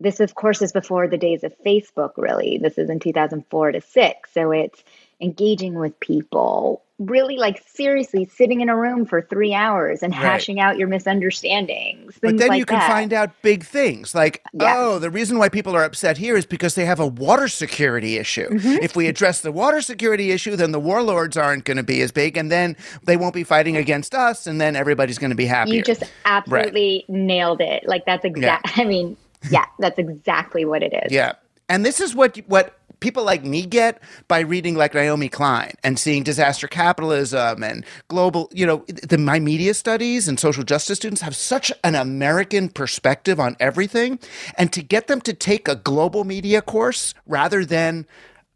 [0.00, 2.58] This, of course, is before the days of Facebook, really.
[2.58, 4.32] This is in 2004 to six.
[4.32, 4.82] So it's
[5.22, 10.22] engaging with people, really like seriously sitting in a room for three hours and Right.
[10.22, 12.18] hashing out your misunderstandings.
[12.20, 12.90] But then like you can that.
[12.90, 14.74] find out big things like, Yeah.
[14.76, 18.18] oh, the reason why people are upset here is because they have a water security
[18.18, 18.48] issue.
[18.48, 18.82] Mm-hmm.
[18.82, 22.12] If we address the water security issue, then the warlords aren't going to be as
[22.12, 25.46] big, and then they won't be fighting against us, and then everybody's going to be
[25.46, 25.72] happy.
[25.72, 27.84] You just absolutely nailed it.
[27.86, 28.68] Like that's exact.
[28.78, 29.16] I mean,
[29.50, 31.12] yeah, that's exactly what it is.
[31.12, 31.32] Yeah.
[31.68, 35.98] And this is what what people like me get by reading like Naomi Klein and
[35.98, 41.20] seeing disaster capitalism and global, you know, the my media studies and social justice students
[41.20, 44.18] have such an American perspective on everything.
[44.56, 48.06] And to get them to take a global media course rather than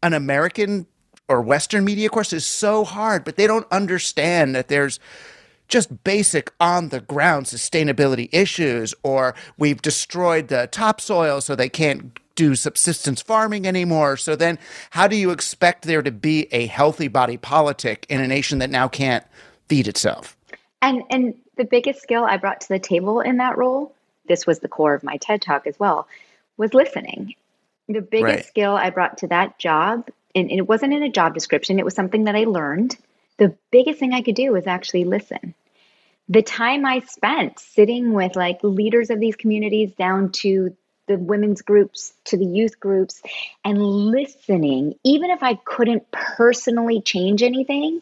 [0.01, 0.87] an American
[1.27, 4.99] or western media course is so hard, but they don't understand that there's
[5.67, 12.17] just basic on the ground sustainability issues, or we've destroyed the topsoil so they can't
[12.37, 14.15] do subsistence farming anymore.
[14.15, 14.57] So then,
[14.91, 18.69] how do you expect there to be a healthy body politic in a nation that
[18.69, 19.25] now can't
[19.67, 20.37] feed itself?
[20.81, 23.93] And and the biggest skill I brought to the table in that role,
[24.27, 26.07] this was the core of my TED talk as well,
[26.55, 27.35] was listening.
[27.89, 28.45] The biggest Right.
[28.45, 31.85] skill I brought to that job, and, and it wasn't in a job description, it
[31.85, 32.95] was something that I learned.
[33.37, 35.53] The biggest thing I could do was actually listen.
[36.29, 40.75] The time I spent sitting with like leaders of these communities down to
[41.07, 43.21] the women's groups to the youth groups
[43.63, 48.01] and listening, even if I couldn't personally change anything,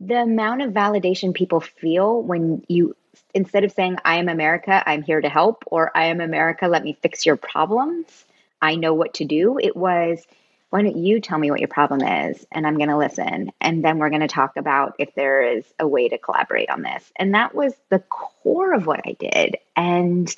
[0.00, 2.96] the amount of validation people feel when you
[3.32, 6.82] instead of saying i am america i'm here to help or i am america let
[6.82, 8.24] me fix your problems
[8.60, 10.26] i know what to do it was
[10.70, 13.84] why don't you tell me what your problem is and i'm going to listen and
[13.84, 17.10] then we're going to talk about if there is a way to collaborate on this.
[17.16, 19.56] And that was the core of what i did.
[19.74, 20.34] And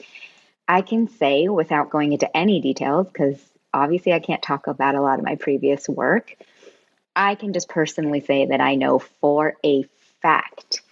[0.68, 3.40] i can say without going into any details because
[3.72, 6.36] obviously i can't talk about a lot of my previous work
[7.16, 9.84] I can just personally say that I know for a
[10.20, 10.82] fact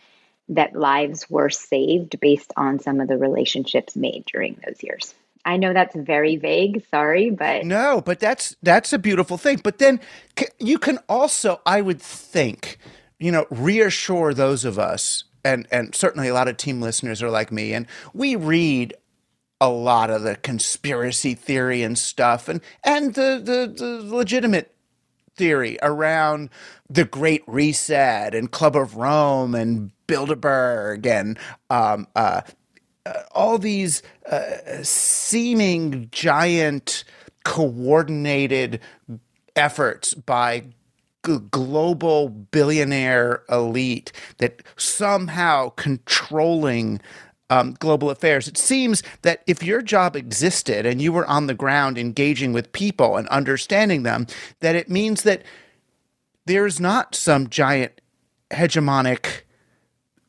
[0.48, 5.14] that lives were saved based on some of the relationships made during those years.
[5.44, 9.60] I know that's very vague, sorry, but No, but that's that's a beautiful thing.
[9.62, 10.00] But then
[10.58, 12.78] you can also, I would think,
[13.18, 17.28] you know, reassure those of us, and and certainly a lot of team listeners are
[17.28, 18.94] like me, and we read
[19.60, 24.74] a lot of the conspiracy theory and stuff, and and the the, the legitimate
[25.36, 26.50] theory around
[26.88, 31.38] the Great Reset and Club of Rome and Bilderberg and
[31.70, 32.42] um, uh,
[33.06, 37.04] uh, all these uh, seeming giant
[37.44, 38.80] coordinated
[39.56, 40.64] efforts by
[41.26, 47.00] g- global billionaire elite that somehow controlling
[47.54, 48.48] um, global affairs.
[48.48, 52.72] It seems that if your job existed and you were on the ground engaging with
[52.72, 54.26] people and understanding them,
[54.60, 55.42] that it means that
[56.46, 58.00] there's not some giant
[58.50, 59.42] hegemonic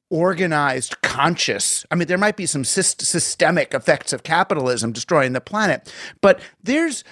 [0.10, 1.86] organized, conscious.
[1.90, 6.40] I mean, there might be some syst- systemic effects of capitalism destroying the planet, but
[6.64, 7.04] there's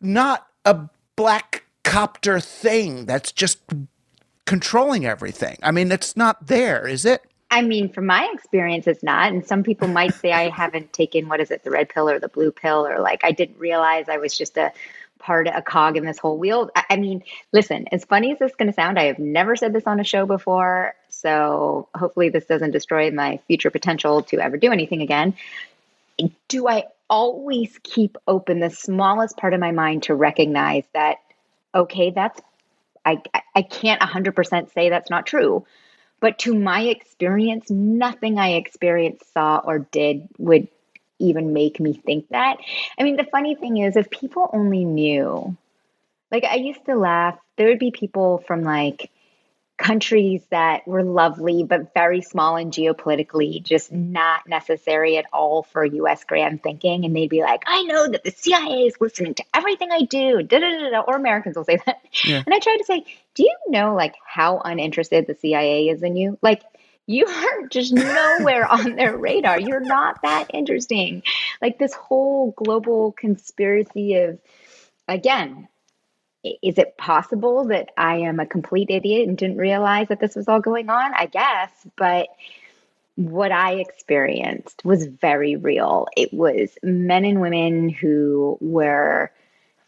[0.00, 3.58] not a black copter thing that's just
[4.46, 5.58] controlling everything.
[5.62, 7.27] I mean, it's not there, is it?
[7.50, 9.32] I mean, from my experience, it's not.
[9.32, 12.18] And some people might say I haven't taken what is it, the red pill or
[12.18, 14.72] the blue pill, or like I didn't realize I was just a
[15.18, 16.70] part, a cog in this whole wheel.
[16.76, 19.56] I, I mean, listen, as funny as this is going to sound, I have never
[19.56, 20.94] said this on a show before.
[21.08, 25.34] So hopefully, this doesn't destroy my future potential to ever do anything again.
[26.48, 31.16] Do I always keep open the smallest part of my mind to recognize that,
[31.74, 32.40] okay, that's,
[33.06, 33.22] I,
[33.54, 35.64] I can't 100% say that's not true
[36.20, 40.68] but to my experience, nothing I experienced, saw, or did would
[41.18, 42.58] even make me think that.
[42.98, 45.56] I mean, the funny thing is, if people only knew,
[46.30, 49.10] like, I used to laugh, there would be people from like,
[49.78, 55.84] countries that were lovely but very small and geopolitically just not necessary at all for
[55.84, 57.04] US grand thinking.
[57.04, 60.42] And they'd be like I know that the CIA is listening to everything I do.
[60.42, 62.00] Da, da, da, or Americans will say that.
[62.24, 62.42] Yeah.
[62.44, 66.16] and I try to say do you know like how uninterested the CIA is in
[66.16, 66.38] you?
[66.42, 66.62] Like
[67.06, 69.60] you are just nowhere on their radar.
[69.60, 71.22] You're not that interesting.
[71.62, 74.40] Like this whole global conspiracy of
[75.06, 75.68] again
[76.44, 80.48] is it possible that I am a complete idiot and didn't realize that this was
[80.48, 81.14] all going on?
[81.14, 82.28] I guess, but
[83.16, 86.06] what I experienced was very real.
[86.16, 89.32] It was men and women who were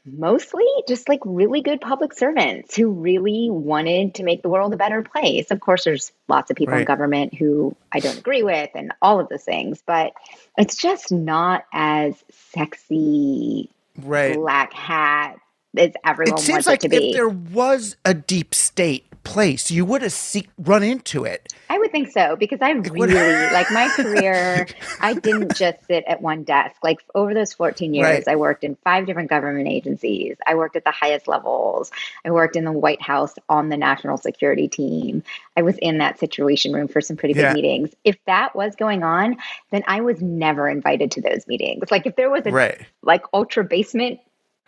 [0.05, 4.77] mostly just like really good public servants who really wanted to make the world a
[4.77, 5.53] better place.
[5.53, 6.81] Of course, there's lots of people right.
[6.81, 10.13] in government who I don't agree with and all of those things, but
[10.59, 12.15] it's just not as
[12.53, 13.71] sexy,
[14.03, 14.35] right.
[14.35, 15.39] black hat
[15.77, 20.13] everyone it seems like it if there was a deep state place, you would have
[20.13, 21.53] see- run into it.
[21.69, 23.15] I would think so because I really
[23.53, 24.67] like my career.
[25.01, 26.77] I didn't just sit at one desk.
[26.83, 28.29] Like over those 14 years, right.
[28.29, 30.37] I worked in five different government agencies.
[30.47, 31.91] I worked at the highest levels.
[32.25, 35.23] I worked in the White House on the national security team.
[35.57, 37.55] I was in that situation room for some pretty big yeah.
[37.55, 37.95] meetings.
[38.05, 39.37] If that was going on,
[39.71, 41.91] then I was never invited to those meetings.
[41.91, 42.81] Like if there was a right.
[43.03, 44.21] like ultra basement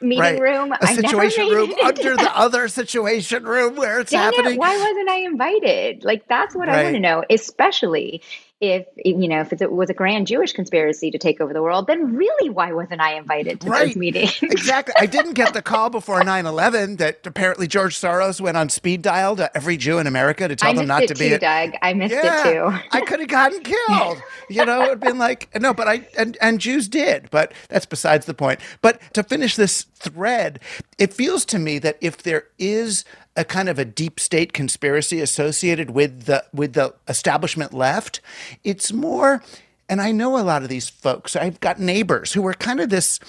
[0.03, 0.41] meeting right.
[0.41, 0.73] room.
[0.81, 4.55] A situation room under the other situation room where it's Dang happening.
[4.55, 6.05] It, why wasn't I invited?
[6.05, 6.79] Like that's what right.
[6.79, 8.23] I want to know, especially
[8.63, 11.89] if you know if it was a grand Jewish conspiracy to take over the world,
[11.89, 13.87] then really why wasn't I invited to right.
[13.89, 14.39] those meetings?
[14.43, 14.95] exactly.
[14.97, 19.35] I didn't get the call before 9-11 that apparently George Soros went on speed dial
[19.35, 21.39] to every Jew in America to tell them not to too, be.
[21.39, 21.73] Doug.
[21.83, 22.81] I missed yeah, it too.
[22.93, 24.23] I could have gotten killed.
[24.49, 28.27] You know, it'd been like no, but I and and Jews did, but that's besides
[28.27, 28.61] the point.
[28.81, 30.61] But to finish this thread,
[30.99, 33.05] it feels to me that if there is
[33.37, 38.21] a kind of a deep state conspiracy associated with the with the establishment left.
[38.63, 39.43] It's more
[39.89, 41.37] and I know a lot of these folks.
[41.37, 43.21] I've got neighbors who are kind of this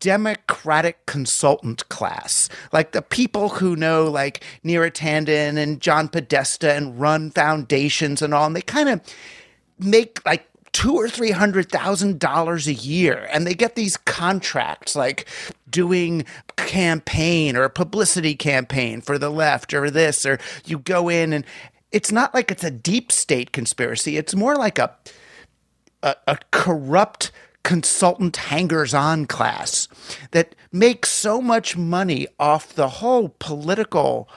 [0.00, 6.98] democratic consultant class, like the people who know like Neera Tanden and John Podesta and
[6.98, 9.00] run foundations and all, and they kind of
[9.78, 14.94] make like two or three hundred thousand dollars a year, and they get these contracts
[14.94, 15.26] like
[15.70, 21.32] doing campaign or a publicity campaign for the left or this, or you go in
[21.32, 21.46] and
[21.92, 24.18] it's not like it's a deep state conspiracy.
[24.18, 24.94] It's more like a
[26.02, 27.30] a, a corrupt
[27.62, 29.88] consultant hangers on class
[30.32, 34.28] that makes so much money off the whole political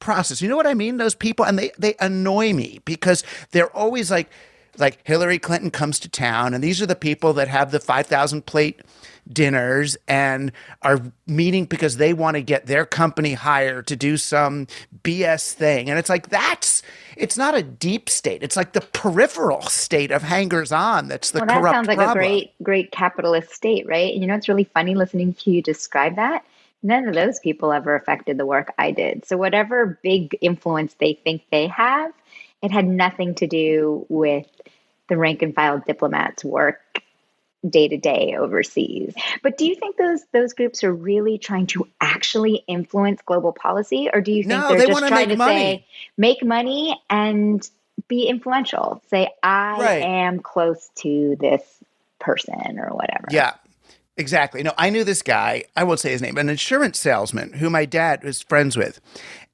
[0.00, 0.42] process.
[0.42, 0.98] You know what I mean?
[0.98, 4.28] Those people, and they, they annoy me because they're always like,
[4.78, 8.46] like Hillary Clinton comes to town, and these are the people that have the 5,000
[8.46, 8.80] plate
[9.30, 14.66] dinners and are meeting because they want to get their company hired to do some
[15.04, 15.88] BS thing.
[15.88, 16.82] And it's like, that's,
[17.16, 18.42] it's not a deep state.
[18.42, 22.18] It's like the peripheral state of hangers on that's the well, that sounds like problem.
[22.18, 24.12] a great, great capitalist state, right?
[24.12, 26.44] And You know, it's really funny listening to you describe that.
[26.82, 29.24] None of those people ever affected the work I did.
[29.24, 32.12] So, whatever big influence they think they have,
[32.62, 34.46] it had nothing to do with
[35.08, 37.02] the rank and file diplomats' work
[37.68, 39.14] day to day overseas.
[39.42, 44.08] But do you think those those groups are really trying to actually influence global policy,
[44.12, 45.54] or do you think no, they're they just trying to money.
[45.54, 47.68] say make money and
[48.08, 49.02] be influential?
[49.08, 50.02] Say I right.
[50.02, 51.62] am close to this
[52.18, 53.26] person or whatever.
[53.30, 53.54] Yeah.
[54.18, 54.62] Exactly.
[54.62, 57.86] No, I knew this guy, I won't say his name, an insurance salesman who my
[57.86, 59.00] dad was friends with.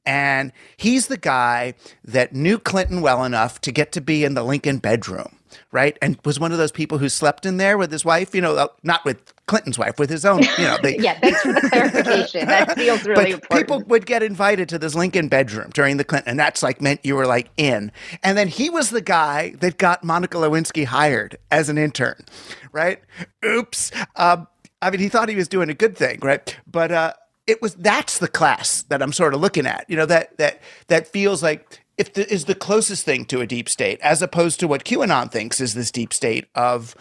[0.08, 4.42] And he's the guy that knew Clinton well enough to get to be in the
[4.42, 5.38] Lincoln bedroom
[5.72, 5.98] right?
[6.00, 8.56] And was one of those people who slept in there with his wife, you know,
[8.56, 10.76] uh, not with Clinton's wife, with his own, you know.
[10.82, 12.46] They, yeah, thanks for the clarification.
[12.46, 13.60] That feels really but important.
[13.60, 17.04] people would get invited to this Lincoln bedroom during the Clinton, and that's like meant
[17.04, 17.92] you were like in.
[18.22, 22.24] And then he was the guy that got Monica Lewinsky hired as an intern,
[22.72, 23.00] right?
[23.44, 23.90] Oops.
[24.16, 24.46] Um,
[24.80, 26.56] I mean, he thought he was doing a good thing, right?
[26.70, 27.12] But uh,
[27.48, 29.86] it was that's the class that I'm sort of looking at.
[29.88, 33.46] You know, that that that feels like if the, is the closest thing to a
[33.46, 36.94] deep state, as opposed to what QAnon thinks is this deep state of,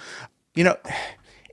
[0.56, 0.76] you know,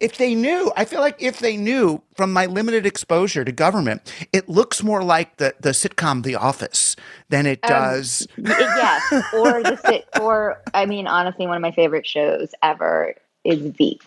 [0.01, 4.13] if they knew, I feel like if they knew from my limited exposure to government,
[4.33, 6.97] it looks more like the, the sitcom The Office
[7.29, 8.27] than it does.
[8.39, 13.15] Um, yes, or the sit, or I mean, honestly, one of my favorite shows ever
[13.45, 14.03] is Veep.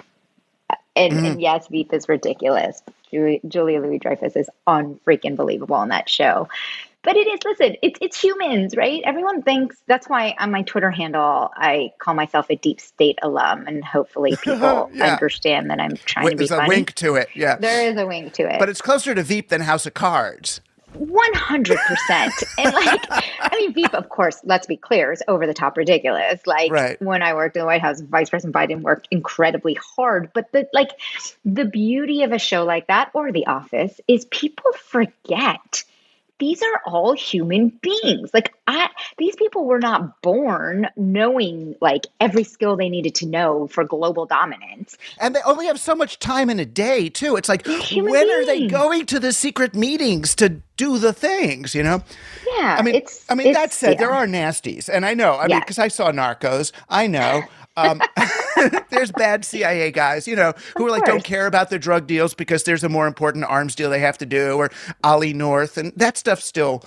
[0.95, 1.25] And, Mm-hmm.
[1.25, 2.81] and yes, Veep is ridiculous.
[3.11, 6.47] Julia, Julia Louis Dreyfus is unfreaking believable in that show.
[7.03, 9.01] But it is, listen, it's it's humans, right?
[9.05, 13.65] Everyone thinks that's why on my Twitter handle I call myself a deep state alum,
[13.67, 15.13] and hopefully people Yeah.
[15.13, 16.67] understand that I'm trying to be There's a funny.
[16.69, 17.55] wink to it, yeah.
[17.57, 18.59] There is a wink to it.
[18.59, 20.59] but it's closer to Veep than House of Cards.
[20.97, 24.41] One hundred percent, and like, I mean, Veep, of course.
[24.43, 26.45] Let's be clear, is over the top ridiculous.
[26.47, 27.01] Like Right.
[27.01, 30.31] when I worked in the White House, Vice President Biden worked incredibly hard.
[30.33, 30.89] But the like,
[31.45, 35.83] the beauty of a show like that or The Office is people forget
[36.39, 38.29] these are all human beings.
[38.33, 43.67] Like I, these people were not born knowing like every skill they needed to know
[43.67, 44.97] for global dominance.
[45.19, 47.35] And they only have so much time in a day, too.
[47.35, 51.73] It's like, human when are they going to the secret meetings to do the things,
[51.73, 52.03] you know?
[52.55, 53.25] Yeah, I mean, it's.
[53.29, 53.97] I mean, that said, yeah.
[53.97, 55.37] there are nasties, and I know.
[55.37, 57.43] I mean, because I saw Narcos, I know.
[57.77, 58.01] Um,
[58.89, 62.33] there's bad CIA guys, you know, who are like don't care about the drug deals
[62.33, 64.69] because there's a more important arms deal they have to do, or
[65.03, 66.83] Ollie North, and that stuff still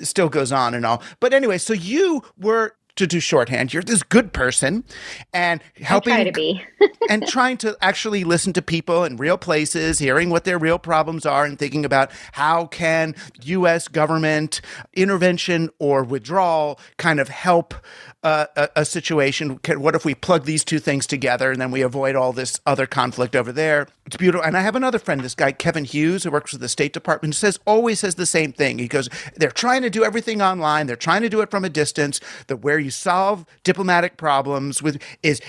[0.00, 1.02] still goes on and all.
[1.20, 3.72] But anyway, so you were to do shorthand.
[3.72, 4.84] You're this good person,
[5.32, 6.62] and helping try to be.
[7.10, 11.26] and trying to actually listen to people in real places, hearing what their real problems
[11.26, 13.88] are, and thinking about how can U.S.
[13.88, 14.60] government
[14.94, 17.74] intervention or withdrawal kind of help
[18.22, 19.58] uh, a, a situation.
[19.58, 22.60] Can, what if we plug these two things together and then we avoid all this
[22.66, 23.86] other conflict over there?
[24.10, 24.44] It's beautiful.
[24.44, 27.36] And I have another friend, this guy Kevin Hughes, who works with the State Department,
[27.36, 28.78] says always says the same thing.
[28.78, 30.86] He goes, they're trying to do everything online.
[30.86, 32.20] They're trying to do it from a distance.
[32.48, 35.40] That where you solve diplomatic problems with is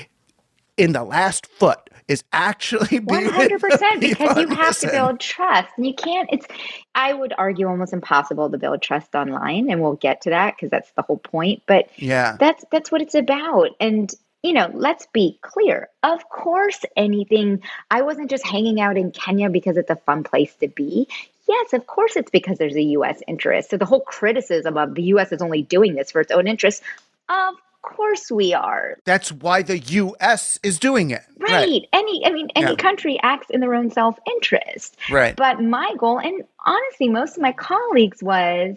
[0.77, 5.85] in the last foot is actually hundred percent, because you have to build trust, and
[5.85, 6.29] you can't.
[6.31, 6.45] It's,
[6.95, 10.69] I would argue, almost impossible to build trust online, and we'll get to that because
[10.69, 11.63] that's the whole point.
[11.67, 12.35] But Yeah.
[12.39, 14.11] that's that's what it's about, and
[14.43, 15.89] you know, let's be clear.
[16.03, 17.61] Of course, anything.
[17.89, 21.07] I wasn't just hanging out in Kenya because it's a fun place to be.
[21.47, 23.21] Yes, of course, it's because there's a U.S.
[23.27, 23.69] interest.
[23.69, 25.31] So the whole criticism of the U.S.
[25.31, 26.81] is only doing this for its own interests.
[27.29, 28.97] Of course, we are.
[29.05, 30.59] That's why the U.S.
[30.63, 31.21] is doing it.
[31.39, 31.87] Right.
[31.93, 32.75] Any, I mean, any Yeah.
[32.75, 34.97] country acts in their own self interest.
[35.09, 35.35] Right.
[35.35, 38.75] But my goal, and honestly, most of my colleagues was,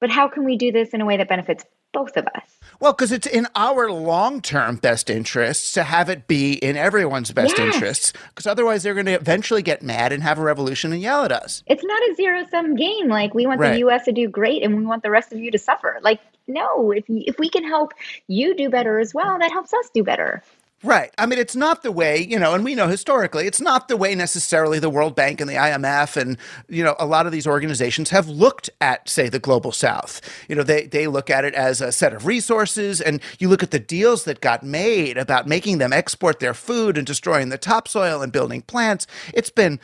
[0.00, 2.58] but how can we do this in a way that benefits both of us?
[2.78, 7.30] Well, because it's in our long term best interests to have it be in everyone's
[7.32, 7.74] best Yes.
[7.74, 8.12] interests.
[8.28, 11.32] Because otherwise, they're going to eventually get mad and have a revolution and yell at
[11.32, 11.62] us.
[11.66, 13.08] It's not a zero sum game.
[13.08, 13.72] Like we want Right.
[13.72, 14.04] the U.S.
[14.06, 15.98] to do great, and we want the rest of you to suffer.
[16.02, 17.92] Like no, if if we can help
[18.26, 20.42] you do better as well, that helps us do better.
[20.82, 21.12] Right.
[21.18, 23.98] I mean, it's not the way, you know, and we know historically, it's not the
[23.98, 27.46] way necessarily the World Bank and the IMF and, you know, a lot of these
[27.46, 30.22] organizations have looked at, say, the global south.
[30.48, 33.62] You know, they, they look at it as a set of resources, and you look
[33.62, 37.58] at the deals that got made about making them export their food and destroying the
[37.58, 39.06] topsoil and building plants.
[39.34, 39.80] It's been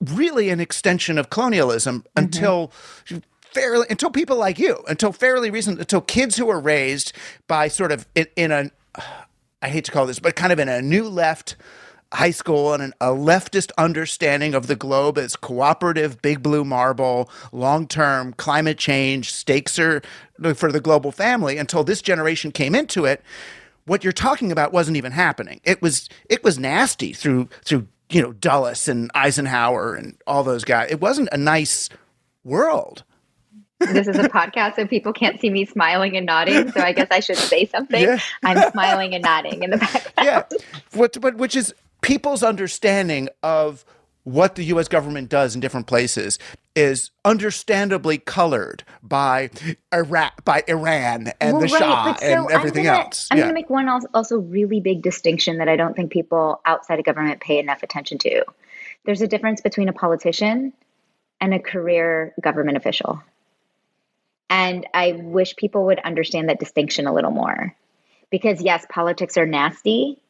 [0.00, 2.24] really an extension of colonialism mm-hmm.
[2.24, 2.70] until
[3.52, 7.14] fairly until people like you until fairly recent until kids who were raised
[7.46, 8.70] by sort of in, in a
[9.62, 11.56] I hate to call this, but kind of in a new left
[12.12, 17.30] high school and an, a leftist understanding of the globe as cooperative, big blue marble,
[17.52, 20.02] long term climate change, stakes are
[20.54, 23.22] for the global family until this generation came into it.
[23.84, 25.60] What you're talking about wasn't even happening.
[25.64, 30.64] It was it was nasty through through you know Dulles and Eisenhower and all those
[30.64, 30.90] guys.
[30.90, 31.88] It wasn't a nice
[32.44, 33.04] world.
[33.80, 36.70] This is a podcast, so people can't see me smiling and nodding.
[36.72, 38.02] So I guess I should say something.
[38.02, 38.18] Yeah.
[38.42, 40.12] I'm smiling and nodding in the background.
[40.18, 40.42] yeah,
[40.92, 43.84] what, but which is people's understanding of
[44.24, 44.88] what the U.S.
[44.88, 46.38] government does in different places
[46.74, 49.50] is understandably colored by
[49.92, 53.28] Iraq, by Iran, and Well, the right, Shah, so and everything I'm gonna, else.
[53.30, 53.44] I'm yeah.
[53.44, 57.04] going to make one also really big distinction that I don't think people outside of
[57.04, 58.44] government pay enough attention to.
[59.04, 60.72] There's a difference between a politician
[61.40, 63.22] and a career government official.
[64.50, 67.74] And I wish people would understand that distinction a little more.
[68.30, 70.20] Because yes, politics are nasty.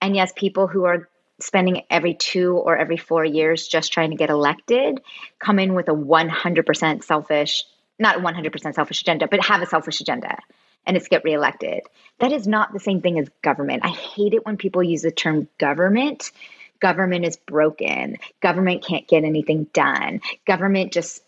[0.00, 1.08] And yes, people who are
[1.40, 5.00] spending every two or every four years just trying to get elected
[5.38, 7.64] come in with a 100% selfish,
[7.98, 10.38] not 100% selfish agenda, but have a selfish agenda
[10.86, 11.82] and it's get reelected.
[12.20, 13.84] That is not the same thing as government.
[13.84, 16.30] I hate it when people use the term government.
[16.80, 18.18] Government is broken.
[18.40, 20.20] Government can't get anything done.
[20.46, 21.22] Government just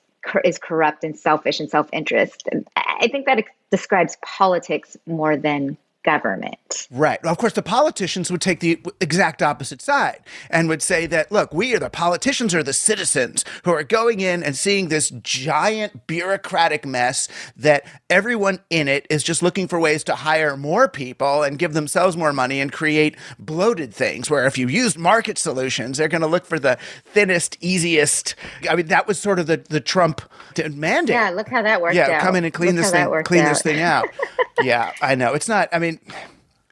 [0.45, 2.49] is corrupt and selfish and self interest.
[2.77, 6.87] I think that describes politics more than government.
[6.91, 7.23] Right.
[7.23, 10.21] Well, of course, the politicians would take the exact opposite side
[10.51, 14.21] and would say that, look, we are the politicians are the citizens who are going
[14.21, 19.81] in and seeing this giant bureaucratic mess that everyone in it is just looking for
[19.81, 24.31] ways to hire more people and give themselves more money and create bloated things.
[24.31, 28.35] Where if you used market solutions, they're going to look for the thinnest, easiest.
[28.69, 30.23] I mean, that was sort of the, the Trump
[30.71, 31.15] mandate.
[31.15, 32.23] Yeah, look how that worked yeah, out.
[32.23, 33.49] come in and clean look this thing, clean out.
[33.49, 34.09] this thing out.
[34.63, 35.35] yeah, I know.
[35.35, 35.69] It's not.
[35.73, 35.88] I mean,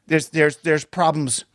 [0.07, 1.45] there's there's there's problems.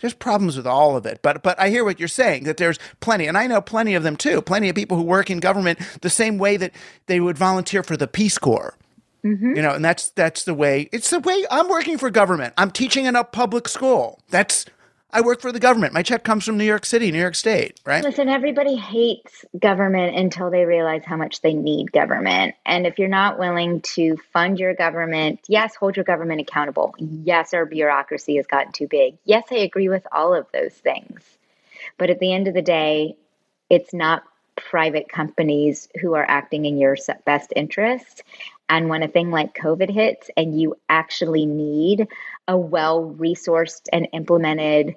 [0.00, 2.78] There's problems with all of it, but but I hear what you're saying that there's
[3.00, 4.40] plenty, and I know plenty of them too.
[4.40, 6.72] Plenty of people who work in government the same way that
[7.06, 8.76] they would volunteer for the Peace Corps.
[9.24, 9.56] Mm-hmm.
[9.56, 10.88] You know, and that's that's the way.
[10.92, 12.54] It's the way I'm working for government.
[12.56, 14.20] I'm teaching in a public school.
[14.30, 14.64] That's
[15.10, 15.94] I work for the government.
[15.94, 18.04] My check comes from New York City, New York State, right?
[18.04, 22.54] Listen, everybody hates government until they realize how much they need government.
[22.66, 26.94] And if you're not willing to fund your government, yes, hold your government accountable.
[26.98, 29.16] Yes, our bureaucracy has gotten too big.
[29.24, 31.22] Yes, I agree with all of those things.
[31.96, 33.16] But at the end of the day,
[33.70, 34.24] it's not
[34.56, 38.22] private companies who are acting in your best interest.
[38.68, 42.08] And when a thing like COVID hits and you actually need
[42.48, 44.96] a well resourced and implemented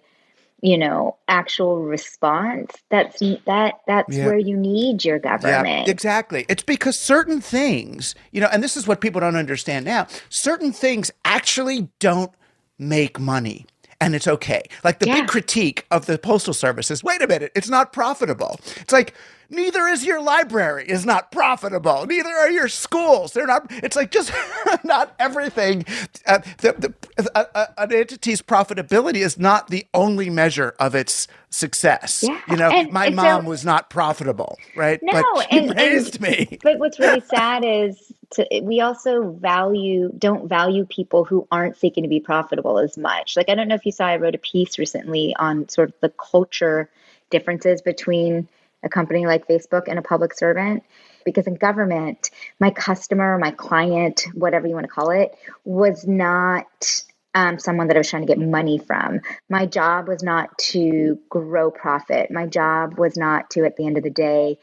[0.62, 4.26] you know actual response that's that that's yeah.
[4.26, 5.88] where you need your government.
[5.88, 6.46] yeah, exactly.
[6.48, 10.72] It's because certain things you know and this is what people don't understand now certain
[10.72, 12.32] things actually don't
[12.80, 13.66] make money
[14.02, 14.64] and it's okay.
[14.84, 15.22] Like the yeah.
[15.22, 18.60] big critique of the postal service is wait a minute it's not profitable.
[18.78, 19.14] It's like
[19.50, 22.06] neither is your library is not profitable.
[22.08, 23.34] Neither are your schools.
[23.34, 24.34] They're not it's like just
[24.84, 25.86] not everything
[26.26, 31.28] uh, the, the, uh, uh, an entity's profitability is not the only measure of its
[31.52, 32.24] success.
[32.24, 32.42] Yeah.
[32.50, 35.00] you know and, my and mom so, was not profitable right?
[35.04, 36.58] No but she and, raised me.
[36.64, 42.04] but what's really sad is to, we also value don't value people who aren't seeking
[42.04, 44.40] to be profitable as much like i don't know if you saw i wrote a
[44.40, 46.90] piece recently on sort of the culture
[47.30, 48.48] differences between
[48.84, 50.84] a company like Facebook and a public servant.
[51.24, 57.04] Because in government, my customer, my client, whatever you want to call it, was not
[57.36, 59.22] um, someone that I was trying to get money from.
[59.48, 62.32] My job was not to grow profit.
[62.32, 64.58] My job was not to, at the end of the day,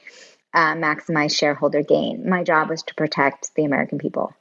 [0.59, 2.29] uh, maximize shareholder gain.
[2.29, 4.35] My job was to protect the American people.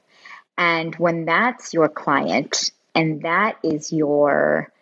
[0.56, 4.72] And when that's your client and that is your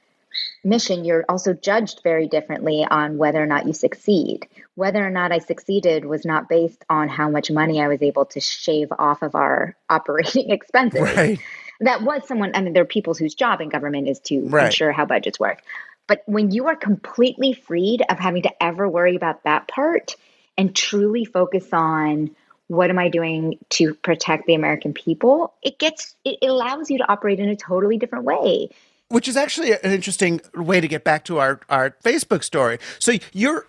[0.65, 4.49] mission, you're also judged very differently on whether or not you succeed.
[4.77, 8.25] Whether or not I succeeded was not based on how much money I was able
[8.27, 11.03] to shave off of our operating expenses.
[11.03, 11.39] Right.
[11.81, 14.67] That was someone, I mean, there are people whose job in government is to right.
[14.67, 15.61] ensure how budgets work.
[16.07, 20.17] But when you are completely freed of having to ever worry about that part
[20.57, 22.31] and truly focus on
[22.69, 27.11] what am I doing to protect the American people, it gets, it allows you to
[27.11, 28.71] operate in a totally different way
[29.09, 32.79] which is actually an interesting way to get back to our, our Facebook story.
[32.99, 33.67] So you're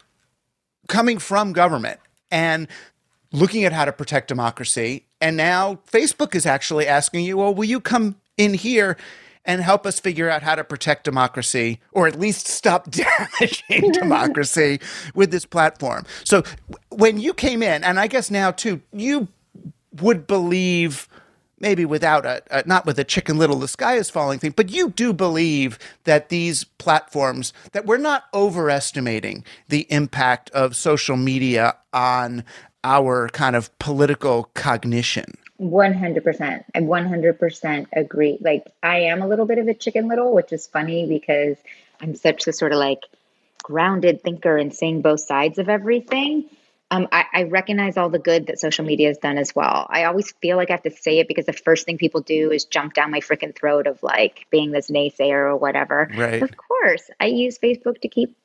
[0.88, 2.00] coming from government
[2.32, 2.68] and
[3.32, 5.06] looking at how to protect democracy.
[5.22, 8.98] And now Facebook is actually asking you, well, will you come in here
[9.48, 12.92] and help us figure out how to protect democracy or at least stop
[13.40, 14.80] damaging democracy
[15.16, 16.06] with this platform?
[16.24, 16.44] So
[16.90, 19.30] when you came in, and I guess now too, you
[20.02, 21.08] would believe
[21.60, 24.70] maybe without a, a, not with a chicken little the sky is falling thing but
[24.70, 31.76] you do believe that these platforms that we're not overestimating the impact of social media
[31.94, 32.44] on
[32.84, 39.58] our kind of political cognition 100% i 100% agree like i am a little bit
[39.58, 41.58] of a chicken little which is funny because
[42.02, 43.04] i'm such a sort of like
[43.64, 46.46] grounded thinker and seeing both sides of everything
[46.90, 49.88] um, I, I, recognize all the good that social media has done as well.
[49.90, 52.52] I always feel like I have to say it because the first thing people do
[52.52, 56.10] is jump down my freaking throat of like being this naysayer or whatever.
[56.16, 56.42] Right.
[56.42, 58.38] Of course, I use Facebook to keep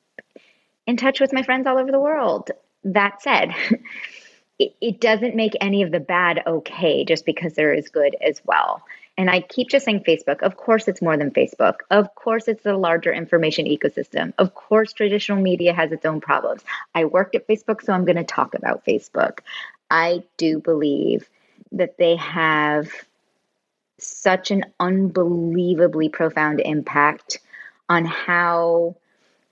[0.85, 2.51] in touch with my friends all over the world.
[2.83, 3.55] That said,
[4.63, 8.41] it, it doesn't make any of the bad okay just because there is good as
[8.45, 8.83] well.
[9.17, 10.41] And I keep just saying Facebook.
[10.41, 11.75] Of course, it's more than Facebook.
[11.91, 14.33] Of course, it's a larger information ecosystem.
[14.39, 16.63] Of course, traditional media has its own problems.
[16.95, 19.39] I worked at Facebook, so I'm going to talk about Facebook.
[19.91, 21.29] I do believe
[21.73, 22.89] that they have
[23.99, 27.39] such an unbelievably profound impact
[27.89, 28.95] on how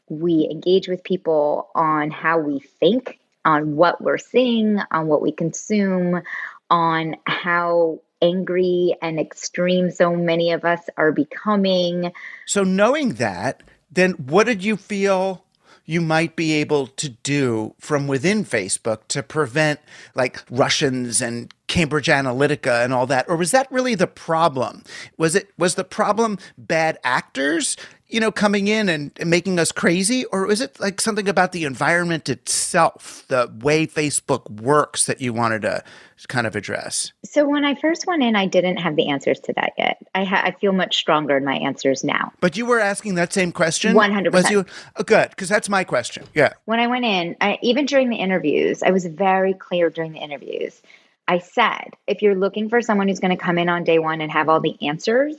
[0.10, 5.32] we engage with people, on how we think, on what we're seeing, on what we
[5.32, 6.22] consume,
[6.70, 12.12] on how angry and extreme so many of us are becoming.
[12.46, 15.44] So, knowing that, then what did you feel
[15.86, 19.80] you might be able to do from within Facebook to prevent
[20.16, 23.28] like Russians and Cambridge Analytica and all that?
[23.28, 24.84] Or was that really the problem?
[25.18, 27.76] Was it was the problem bad actors,
[28.12, 30.26] you know, coming in and, and making us crazy?
[30.26, 35.34] Or was it like something about the environment itself, the way Facebook works that you
[35.34, 35.84] wanted to
[36.28, 37.14] kind of address?
[37.26, 39.98] So when I first went in, I didn't have the answers to that yet.
[40.14, 42.32] I, ha- I feel much stronger in my answers now.
[42.42, 43.96] But you were asking that same question?
[43.96, 44.32] 100%.
[44.34, 44.66] Was you?
[44.98, 46.26] Oh, good, because that's my question.
[46.34, 46.54] Yeah.
[46.66, 50.20] When I went in, I, even during the interviews, I was very clear during the
[50.20, 50.82] interviews.
[51.28, 54.22] I said, if you're looking for someone who's going to come in on day one
[54.22, 55.36] and have all the answers,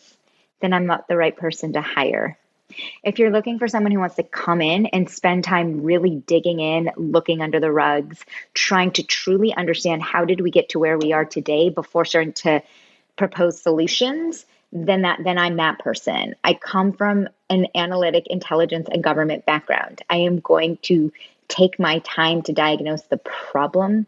[0.61, 2.39] then I'm not the right person to hire.
[3.03, 6.61] If you're looking for someone who wants to come in and spend time really digging
[6.61, 10.99] in, looking under the rugs, trying to truly understand how did we get to where
[10.99, 12.63] we are today before starting to
[13.17, 16.35] propose solutions, then that then I'm that person.
[16.43, 20.03] I come from an analytic intelligence and government background.
[20.09, 21.13] I am going to
[21.49, 24.07] take my time to diagnose the problem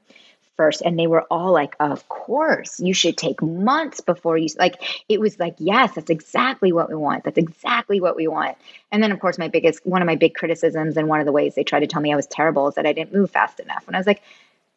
[0.56, 0.82] first.
[0.84, 5.20] And they were all like of course you should take months before you like it
[5.20, 7.24] was like yes that's exactly what we want.
[7.24, 8.56] That's exactly what we want.
[8.92, 11.32] And then of course my biggest one of my big criticisms and one of the
[11.32, 13.60] ways they tried to tell me i was terrible is that i didn't move fast
[13.60, 13.84] enough.
[13.86, 14.22] And i was like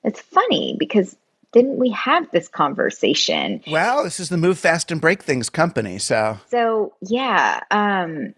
[0.03, 1.15] it's funny because
[1.53, 3.63] didn't we have this conversation?
[3.67, 6.39] Well this is the move fast and break things company so.
[6.49, 8.33] So yeah um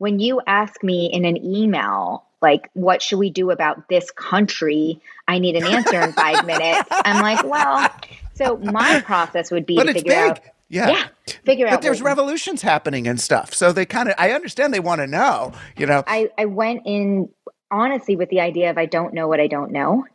[0.00, 5.00] when you ask me in an email like what should we do about this country
[5.28, 7.88] i need an answer in five minutes i'm like well
[8.34, 10.30] so my process would be but to figure big.
[10.30, 10.88] out Yeah.
[10.88, 11.06] yeah
[11.44, 13.52] figure out But there's what- revolutions happening and stuff.
[13.54, 16.02] So they kind of, I understand they want to know, you know.
[16.06, 17.28] I, I went in
[17.70, 20.06] honestly with the idea of I don't know what I don't know.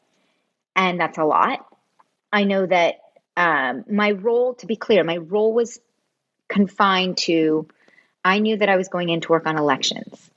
[0.75, 1.65] And that's a lot.
[2.33, 2.95] I know that
[3.38, 5.79] um, my role, to be clear, my role was
[6.47, 7.67] confined to
[8.26, 10.30] I knew that I was going in to work on elections.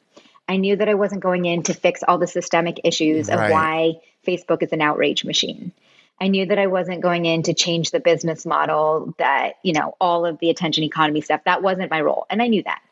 [0.47, 3.51] I knew that I wasn't going in to fix all the systemic issues of Right.
[3.51, 5.73] why Facebook is an outrage machine.
[6.21, 9.95] I knew that I wasn't going in to change the business model that, you know,
[10.01, 11.45] all of the attention economy stuff.
[11.45, 12.27] That wasn't my role.
[12.29, 12.83] And I knew that.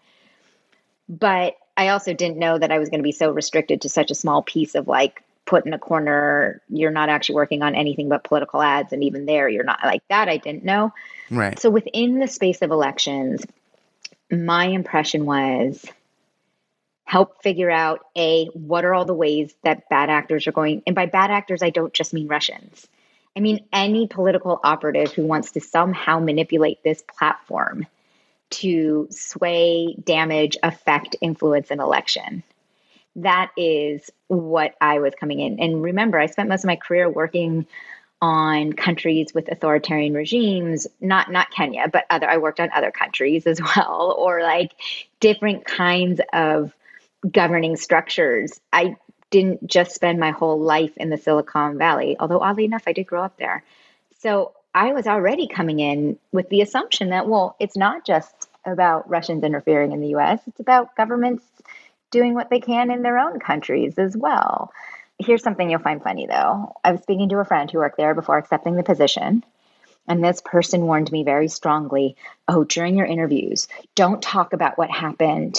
[1.08, 4.10] But I also didn't know that I was going to be so restricted to such
[4.10, 8.08] a small piece of like put in a corner, you're not actually working on anything
[8.08, 8.92] but political ads.
[8.92, 10.28] And even there, you're not like that.
[10.28, 10.92] I didn't know.
[11.30, 11.58] Right.
[11.58, 13.44] So within the space of elections,
[14.30, 15.84] my impression was
[17.04, 20.96] help figure out a what are all the ways that bad actors are going and
[20.96, 22.86] by bad actors I don't just mean Russians.
[23.36, 27.86] I mean any political operative who wants to somehow manipulate this platform
[28.48, 32.42] to sway, damage, affect, influence an election.
[33.16, 35.58] That is what I was coming in.
[35.58, 37.66] And remember, I spent most of my career working
[38.22, 43.46] on countries with authoritarian regimes not not Kenya but other I worked on other countries
[43.46, 44.72] as well or like
[45.20, 46.72] different kinds of
[47.30, 48.60] governing structures.
[48.72, 48.96] I
[49.30, 53.06] didn't just spend my whole life in the Silicon Valley although oddly enough I did
[53.06, 53.64] grow up there.
[54.20, 59.10] So I was already coming in with the assumption that well it's not just about
[59.10, 61.44] Russians interfering in the US it's about governments
[62.10, 64.72] doing what they can in their own countries as well
[65.18, 66.74] Here's something you'll find funny though.
[66.84, 69.44] I was speaking to a friend who worked there before accepting the position.
[70.08, 72.16] And this person warned me very strongly
[72.48, 75.58] oh, during your interviews, don't talk about what happened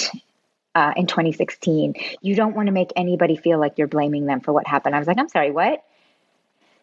[0.73, 1.95] uh, in 2016.
[2.21, 4.95] You don't want to make anybody feel like you're blaming them for what happened.
[4.95, 5.83] I was like, I'm sorry, what?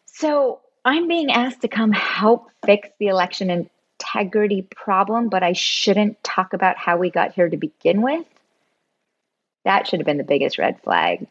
[0.07, 6.22] So I'm being asked to come help fix the election integrity problem, but I shouldn't
[6.22, 8.27] talk about how we got here to begin with.
[9.64, 11.27] That should have been the biggest red flag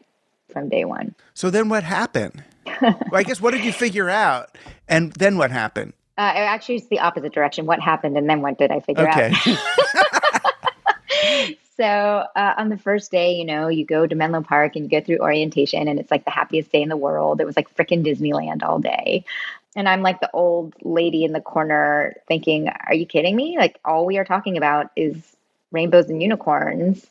[0.52, 1.14] from day one.
[1.34, 2.42] So then what happened?
[2.80, 4.56] well, I guess what did you figure out?
[4.88, 5.92] And then what happened?
[6.16, 7.66] Uh, actually, it's the opposite direction.
[7.66, 9.32] What happened, and then what did I figure Okay.
[9.34, 9.58] out?
[11.76, 15.00] so uh, on the first day, you know, you go to Menlo Park and you
[15.00, 17.40] go through orientation, and it's like the happiest day in the world.
[17.40, 19.24] It was like freaking Disneyland all day.
[19.76, 23.58] And I'm like the old lady in the corner thinking, Are you kidding me?
[23.58, 25.16] Like, all we are talking about is
[25.72, 27.04] rainbows and unicorns.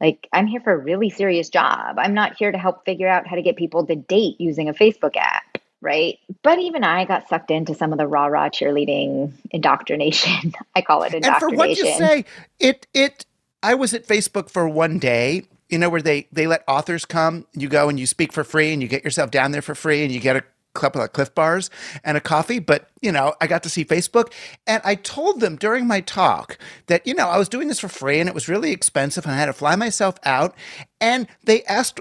[0.00, 1.98] Like, I'm here for a really serious job.
[1.98, 4.74] I'm not here to help figure out how to get people to date using a
[4.74, 6.18] Facebook app, right?
[6.42, 10.54] But even I got sucked into some of the rah rah cheerleading indoctrination.
[10.74, 11.34] I call it indoctrination.
[11.34, 12.24] and for what you say,
[12.60, 13.24] it it
[13.62, 17.46] I was at Facebook for one day, you know, where they they let authors come,
[17.54, 20.04] you go and you speak for free and you get yourself down there for free
[20.04, 20.44] and you get a
[20.80, 21.70] couple of Clif Bars
[22.04, 24.32] and a coffee, but you know, I got to see Facebook,
[24.66, 27.88] and I told them during my talk that you know I was doing this for
[27.88, 30.54] free and it was really expensive, and I had to fly myself out,
[31.00, 32.00] and they asked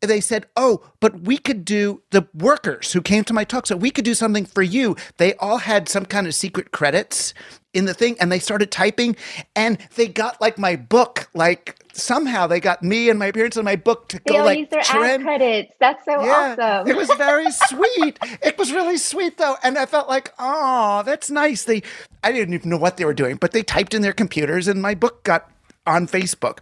[0.00, 3.76] they said, Oh, but we could do the workers who came to my talk, so
[3.76, 4.96] we could do something for you.
[5.18, 7.34] They all had some kind of secret credits
[7.74, 9.16] in the thing and they started typing
[9.54, 13.64] and they got like my book, like somehow they got me and my parents and
[13.64, 15.74] my book to they go like their ad credits.
[15.80, 16.88] That's so Yeah, awesome.
[16.88, 18.18] it was very sweet.
[18.42, 21.64] It was really sweet though, and I felt like, oh, that's nice.
[21.64, 21.82] They,
[22.24, 24.82] I didn't even know what they were doing, but they typed in their computers, and
[24.82, 25.50] my book got
[25.88, 26.58] on Facebook,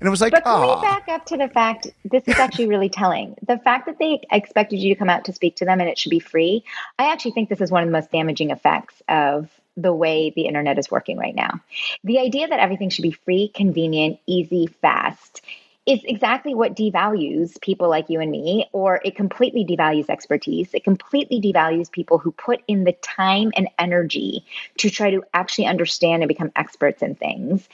[0.00, 2.38] and it was like, But can oh, we back up to the fact this is
[2.38, 3.34] actually really telling?
[3.46, 5.98] The fact that they expected you to come out to speak to them and it
[5.98, 6.64] should be free,
[6.98, 10.46] I actually think this is one of the most damaging effects of the way the
[10.46, 11.60] internet is working right now.
[12.04, 15.42] The idea that everything should be free, convenient, easy, fast
[15.88, 20.68] is exactly what devalues people like you and me, or it completely devalues expertise.
[20.74, 24.44] It completely devalues people who put in the time and energy
[24.76, 27.66] to try to actually understand and become experts in things.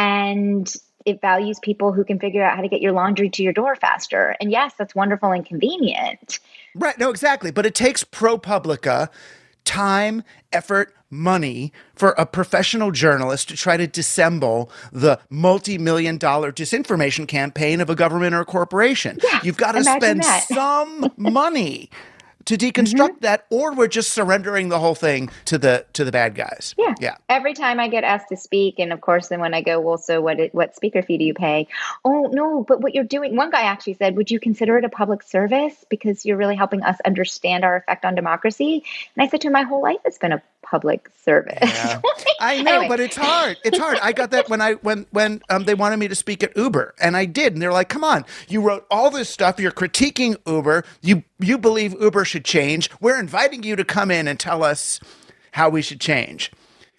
[0.00, 0.72] And
[1.04, 3.76] it values people who can figure out how to get your laundry to your door
[3.76, 4.34] faster.
[4.40, 6.40] And yes, that's wonderful and convenient.
[6.74, 6.98] Right.
[6.98, 7.50] No, exactly.
[7.50, 9.08] But it takes ProPublica
[9.64, 10.22] time,
[10.52, 17.26] effort, money for a professional journalist to try to dissemble the multi million dollar disinformation
[17.26, 19.18] campaign of a government or a corporation.
[19.42, 20.44] You've got to spend that.
[20.48, 21.90] some money
[22.50, 23.20] to deconstruct Mm-hmm.
[23.20, 26.74] that, or we're just surrendering the whole thing to the to the bad guys.
[26.76, 26.94] Yeah.
[27.00, 27.16] Yeah.
[27.28, 29.98] Every time I get asked to speak, and of course, then when I go, well,
[29.98, 30.38] so what?
[30.40, 31.68] it- What speaker fee do you pay?
[32.04, 33.36] Oh no, but what you're doing.
[33.36, 36.82] One guy actually said, "Would you consider it a public service because you're really helping
[36.82, 38.82] us understand our effect on democracy?"
[39.16, 42.00] And I said to him, "My whole life has been a public service." Yeah.
[42.40, 42.88] I know, Anyway.
[42.88, 43.58] but it's hard.
[43.64, 43.98] It's hard.
[44.02, 46.94] I got that when I when when um, they wanted me to speak at Uber,
[47.00, 49.60] and I did, and they're like, "Come on, you wrote all this stuff.
[49.60, 50.84] You're critiquing Uber.
[51.02, 52.90] You you believe Uber should change.
[53.00, 55.00] We're inviting you to come in and tell us
[55.52, 56.50] how we should change."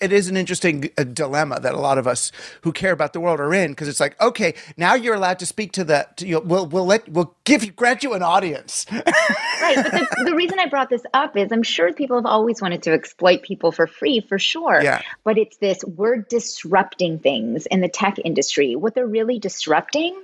[0.02, 2.32] It is an interesting uh, dilemma that a lot of us
[2.62, 5.45] who care about the world are in because it's like, okay, now you're allowed to
[5.45, 6.08] speak to the.
[6.18, 8.86] To, you we'll we'll let we'll give you grant you an audience.
[8.91, 9.76] right.
[9.76, 12.84] But the, the reason I brought this up is I'm sure people have always wanted
[12.84, 14.82] to exploit people for free, for sure.
[14.82, 15.02] Yeah.
[15.24, 18.76] But it's this we're disrupting things in the tech industry.
[18.76, 20.20] What they're really disrupting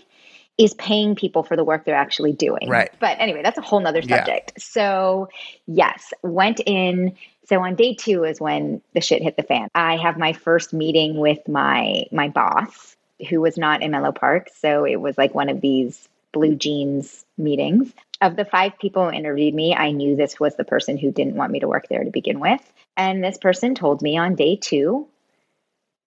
[0.57, 2.67] is paying people for the work they're actually doing.
[2.67, 2.89] Right.
[2.99, 4.17] But anyway, that's a whole nother Yeah.
[4.17, 4.59] subject.
[4.59, 5.29] So,
[5.67, 7.15] yes, went in.
[7.47, 9.69] So on day two is when the shit hit the fan.
[9.73, 12.95] I have my first meeting with my my boss,
[13.29, 14.49] who was not in Menlo Park.
[14.59, 17.93] So it was like one of these BlueJeans meetings.
[18.19, 21.35] Of the five people who interviewed me, I knew this was the person who didn't
[21.35, 22.61] want me to work there to begin with.
[22.97, 25.07] And this person told me on day two,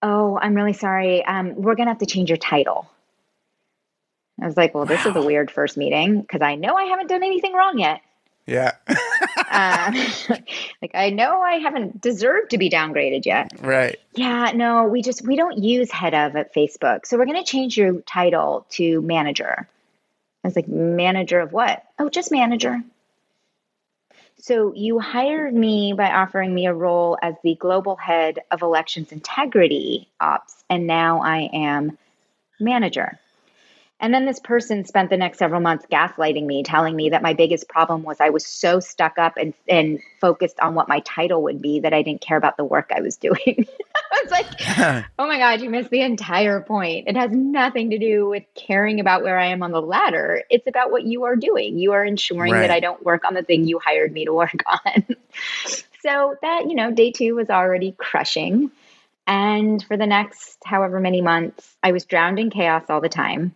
[0.03, 1.23] Oh, I'm really sorry.
[1.23, 2.89] Um, we're going to have to change your title.
[4.41, 7.07] I was like, Well, this is a weird first meeting because I know I haven't
[7.07, 8.01] done anything wrong yet.
[8.45, 8.73] yeah,
[9.51, 9.91] Uh,
[10.81, 13.51] like, I know I haven't deserved to be downgraded yet.
[13.59, 13.99] right.
[14.13, 17.05] Yeah, no, we just we don't use head of at Facebook.
[17.05, 19.67] So we're going to change your title to manager.
[20.43, 21.83] I was like, manager of what?
[21.99, 22.81] Oh, just manager.
[24.39, 29.11] So you hired me by offering me a role as the global head of elections
[29.11, 31.97] integrity ops, and now I am
[32.59, 33.19] manager.
[34.01, 37.35] And then this person spent the next several months gaslighting me, telling me that my
[37.35, 41.43] biggest problem was I was so stuck up and, and focused on what my title
[41.43, 43.67] would be that I didn't care about the work I was doing.
[43.95, 47.07] I was like, oh my God, you missed the entire point.
[47.07, 50.43] It has nothing to do with caring about where I am on the ladder.
[50.49, 51.77] It's about what you are doing.
[51.77, 52.61] You are ensuring Right.
[52.61, 55.05] that I don't work on the thing you hired me to work on.
[56.01, 58.71] so that, you know, day two was already crushing.
[59.27, 63.55] And for the next however many months, I was drowned in chaos all the time.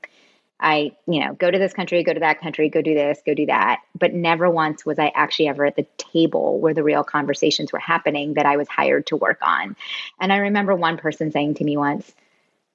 [0.59, 3.33] I, you know, go to this country, go to that country, go do this, go
[3.33, 3.81] do that.
[3.97, 7.79] But never once was I actually ever at the table where the real conversations were
[7.79, 9.75] happening that I was hired to work on.
[10.19, 12.11] And I remember one person saying to me once,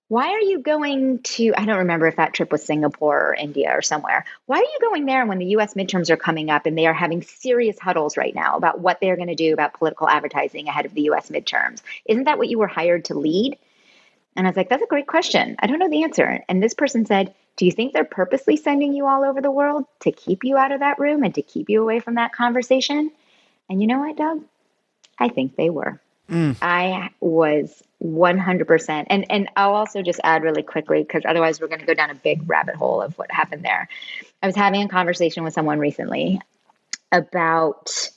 [0.09, 3.71] why are you going to, I don't remember if that trip was Singapore or India
[3.73, 4.25] or somewhere.
[4.45, 6.93] Why are you going there when the US midterms are coming up and they are
[6.93, 10.85] having serious huddles right now about what they're going to do about political advertising ahead
[10.85, 11.81] of the US midterms?
[12.05, 13.57] Isn't that what you were hired to lead?
[14.35, 15.55] And I was like, that's a great question.
[15.61, 16.43] I don't know the answer.
[16.49, 19.85] And this person said, Do you think they're purposely sending you all over the world
[20.01, 23.11] to keep you out of that room and to keep you away from that conversation?
[23.69, 24.45] And you know what, Doug?
[25.19, 26.01] I think they were.
[26.31, 26.57] Mm.
[26.63, 29.07] I was 100%.
[29.11, 32.11] And, and I'll also just add really quickly, because otherwise we're going to go down
[32.11, 33.89] a big rabbit hole of what happened there.
[34.43, 36.41] I was having a conversation with someone recently
[37.13, 38.11] about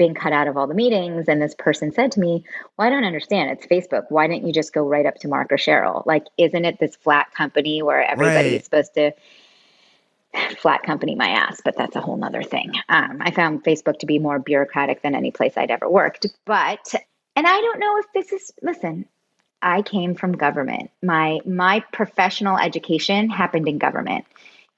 [0.00, 1.28] being cut out of all the meetings.
[1.28, 2.42] And this person said to me,
[2.76, 3.50] Well, I don't understand.
[3.50, 4.06] It's Facebook.
[4.08, 6.04] Why didn't you just go right up to Mark or Sheryl?
[6.06, 8.56] Like, isn't it this flat company where everybody Right.
[8.60, 9.12] is supposed to?
[10.58, 12.72] flat company my ass, but that's a whole nother thing.
[12.88, 16.26] Um, I found Facebook to be more bureaucratic than any place I'd ever worked.
[16.46, 16.94] But,
[17.36, 19.06] and I don't know if this is, listen,
[19.60, 20.90] I came from government.
[21.02, 24.24] My my professional education happened in government.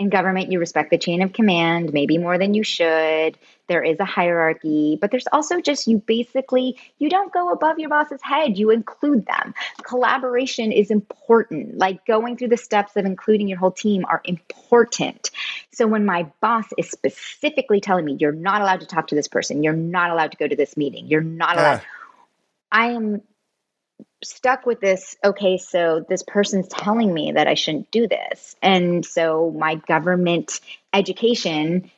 [0.03, 3.39] In government, you respect the chain of command, maybe more than you should.
[3.69, 7.89] There is a hierarchy, but there's also just you basically you don't go above your
[7.89, 9.55] boss's head, you include them.
[9.85, 11.79] Collaboration is important.
[11.79, 15.31] Like going through the steps of including your whole team are important.
[15.71, 19.29] So when my boss is specifically telling me you're not allowed to talk to this
[19.29, 21.83] person, you're not allowed to go to this meeting, you're not allowed.
[22.73, 23.23] I am
[24.25, 28.57] stuck with this okay so this person's telling me that i shouldn't do this.
[28.63, 30.61] And so my government
[30.93, 31.91] education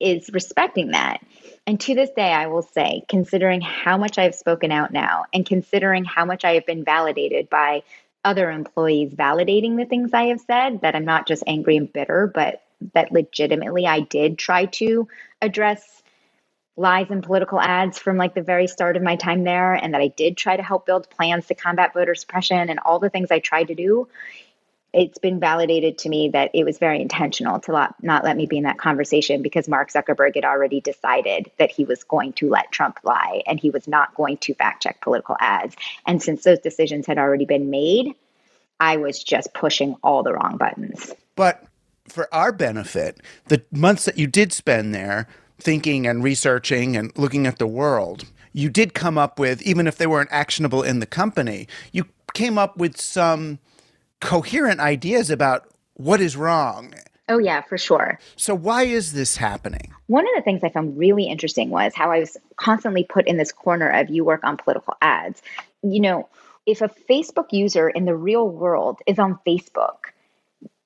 [0.00, 1.24] is respecting that.
[1.66, 5.46] And to this day i will say considering how much i've spoken out now and
[5.46, 7.82] considering how much i have been validated by
[8.24, 12.30] other employees validating the things i have said that i'm not just angry and bitter
[12.32, 12.62] but
[12.94, 15.06] that legitimately i did try to
[15.40, 16.01] address
[16.76, 20.00] lies in political ads from like the very start of my time there and that
[20.00, 23.30] I did try to help build plans to combat voter suppression and all the things
[23.30, 24.08] I tried to do
[24.92, 28.46] it's been validated to me that it was very intentional to not, not let me
[28.46, 32.50] be in that conversation because Mark Zuckerberg had already decided that he was going to
[32.50, 35.76] let Trump lie and he was not going to fact check political ads.
[36.06, 38.14] And since those decisions had already been made,
[38.78, 41.12] I was just pushing all the wrong buttons.
[41.36, 41.64] But
[42.06, 45.26] for our benefit, the months that you did spend there,
[45.62, 49.96] thinking and researching and looking at the world, you did come up with, even if
[49.96, 53.58] they weren't actionable in the company, you came up with some
[54.20, 56.94] coherent ideas about what is wrong.
[57.28, 58.18] Oh, yeah, for sure.
[58.36, 59.92] So, why is this happening?
[60.06, 63.36] One of the things I found really interesting was how I was constantly put in
[63.36, 65.40] this corner of you work on political ads.
[65.82, 66.28] You know,
[66.66, 70.10] if a Facebook user in the real world is on Facebook,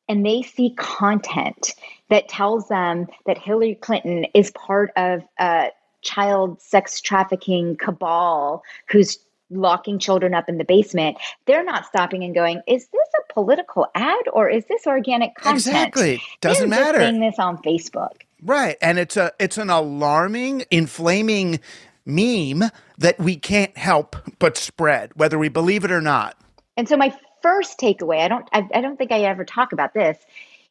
[0.09, 1.75] and they see content
[2.09, 5.71] that tells them that Hillary Clinton is part of a
[6.03, 9.19] child sex trafficking cabal who's
[9.51, 13.87] locking children up in the basement, they're not stopping and going, "Is this a political
[13.95, 16.99] ad or is this organic content?" Exactly, doesn't they're matter.
[16.99, 18.77] Seeing this on Facebook, right?
[18.81, 21.61] And it's a it's an alarming, inflaming
[22.05, 26.37] meme that we can't help but spread, whether we believe it or not.
[26.77, 27.15] And so my
[27.47, 30.19] first takeaway, I don't I, I don't think I ever talk about this,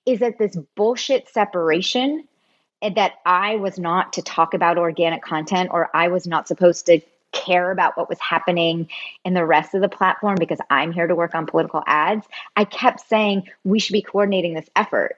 [0.05, 2.27] is that this bullshit separation
[2.81, 6.99] that I was not to talk about organic content or I was not supposed to
[7.31, 8.89] care about what was happening
[9.23, 12.25] in the rest of the platform because I'm here to work on political ads.
[12.57, 15.15] I kept saying we should be coordinating this effort.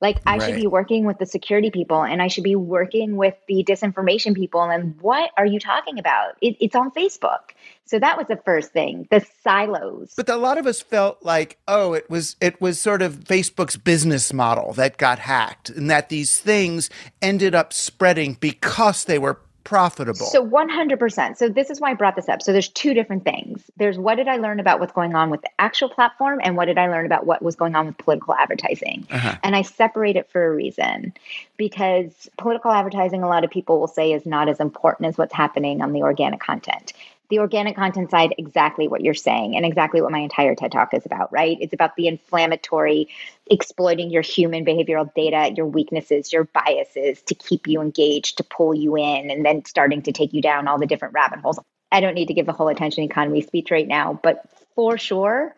[0.00, 0.42] Like I right.
[0.42, 4.34] should be working with the security people and I should be working with the disinformation
[4.34, 4.62] people.
[4.62, 6.36] And what are you talking about?
[6.40, 7.50] It, it's on Facebook.
[7.84, 10.14] So that was the first thing, the silos.
[10.16, 13.76] But a lot of us felt like, oh, it was it was sort of Facebook's
[13.76, 16.88] business model that got hacked and that these things
[17.20, 19.40] ended up spreading because they were
[19.70, 20.26] profitable.
[20.26, 21.36] So 100%.
[21.36, 22.42] So this is why I brought this up.
[22.42, 23.70] So there's two different things.
[23.76, 26.64] There's what did I learn about what's going on with the actual platform and what
[26.64, 29.06] did I learn about what was going on with political advertising.
[29.08, 29.36] Uh-huh.
[29.44, 31.12] And I separate it for a reason
[31.56, 35.34] because political advertising a lot of people will say is not as important as what's
[35.34, 36.92] happening on the organic content
[37.30, 40.92] the organic content side exactly what you're saying and exactly what my entire TED talk
[40.92, 41.56] is about, right?
[41.60, 43.08] It's about the inflammatory,
[43.50, 48.74] exploiting your human behavioral data, your weaknesses, your biases to keep you engaged, to pull
[48.74, 51.58] you in, and then starting to take you down all the different rabbit holes.
[51.92, 55.54] I don't need to give a whole attention economy speech right now, but for sure,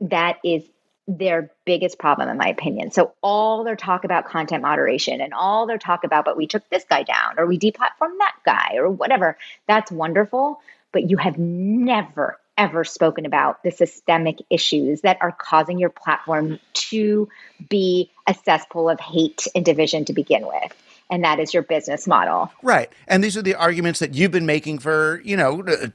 [0.00, 0.62] that is
[1.08, 2.90] their biggest problem in my opinion.
[2.90, 6.68] So all their talk about content moderation and all their talk about but we took
[6.68, 10.60] this guy down or we deplatformed that guy or whatever, that's wonderful
[10.92, 16.58] but you have never ever spoken about the systemic issues that are causing your platform
[16.74, 17.28] to
[17.68, 20.74] be a cesspool of hate and division to begin with.
[21.08, 22.52] And that is your business model.
[22.62, 22.92] Right.
[23.06, 25.86] And these are the arguments that you've been making for you know uh,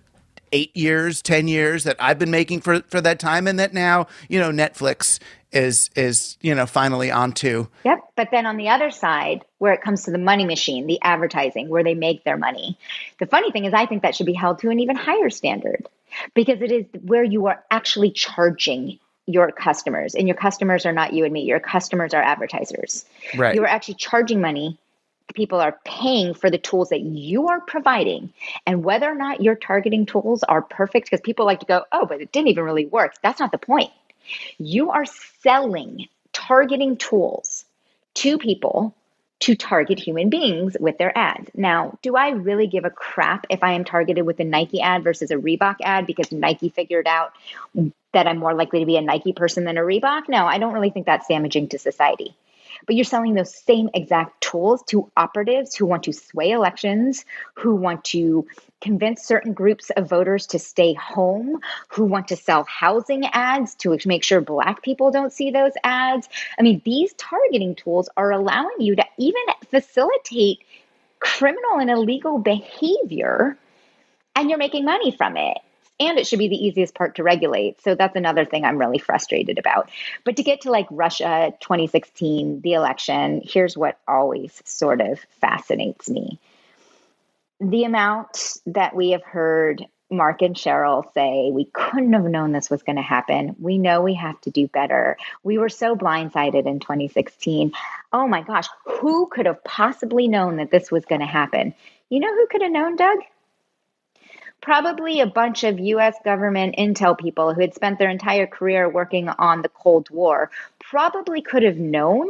[0.54, 4.08] eight years, ten years that I've been making for for that time, and that now
[4.30, 5.20] you know Netflix
[5.54, 7.68] is is you know finally onto.
[7.86, 8.00] Yep.
[8.16, 11.70] But then on the other side, where it comes to the money machine, the advertising,
[11.70, 12.78] where they make their money,
[13.20, 15.88] the funny thing is, I think that should be held to an even higher standard
[16.34, 20.16] because it is where you are actually charging your customers.
[20.16, 21.44] And your customers are not you and me.
[21.44, 23.06] Your customers are advertisers.
[23.38, 23.56] Right.
[23.56, 24.78] You are actually charging money.
[25.34, 28.34] People are paying for the tools that you are providing.
[28.68, 32.06] And whether or not your targeting tools are perfect because people like to go oh
[32.06, 33.16] but it didn't even really work.
[33.22, 33.92] That's not the point
[34.58, 35.06] you are
[35.42, 37.66] selling targeting tools
[38.16, 38.96] to people
[39.40, 41.50] to target human beings with their ads.
[41.54, 45.04] Now, do I really give a crap if I am targeted with a Nike ad
[45.04, 47.34] versus a Reebok ad because Nike figured out
[48.14, 50.30] that I'm more likely to be a Nike person than a Reebok?
[50.30, 52.36] No, I don't really think that's damaging to society.
[52.86, 57.76] But you're selling those same exact tools to operatives who want to sway elections, who
[57.76, 58.46] want to
[58.82, 63.98] convince certain groups of voters to stay home, who want to sell housing ads to
[64.06, 66.28] make sure Black people don't see those ads.
[66.60, 70.60] I mean, these targeting tools are allowing you to even facilitate
[71.20, 73.58] criminal and illegal behavior,
[74.36, 75.58] and you're making money from it
[76.00, 77.82] and it should be the easiest part to regulate.
[77.82, 79.90] So that's another thing I'm really frustrated about.
[80.24, 86.10] But to get to like Russia 2016, the election, here's what always sort of fascinates
[86.10, 86.40] me.
[87.60, 92.70] The amount that we have heard Mark and Sheryl say, we couldn't have known this
[92.70, 93.56] was going to happen.
[93.60, 95.18] We know we have to do better.
[95.44, 97.72] We were so blindsided in 2016.
[98.12, 101.74] Oh my gosh, who could have possibly known that this was going to happen?
[102.10, 103.20] You know who could have known, Doug?
[104.64, 109.28] Probably a bunch of US government intel people who had spent their entire career working
[109.28, 110.50] on the Cold War
[110.80, 112.30] probably could have known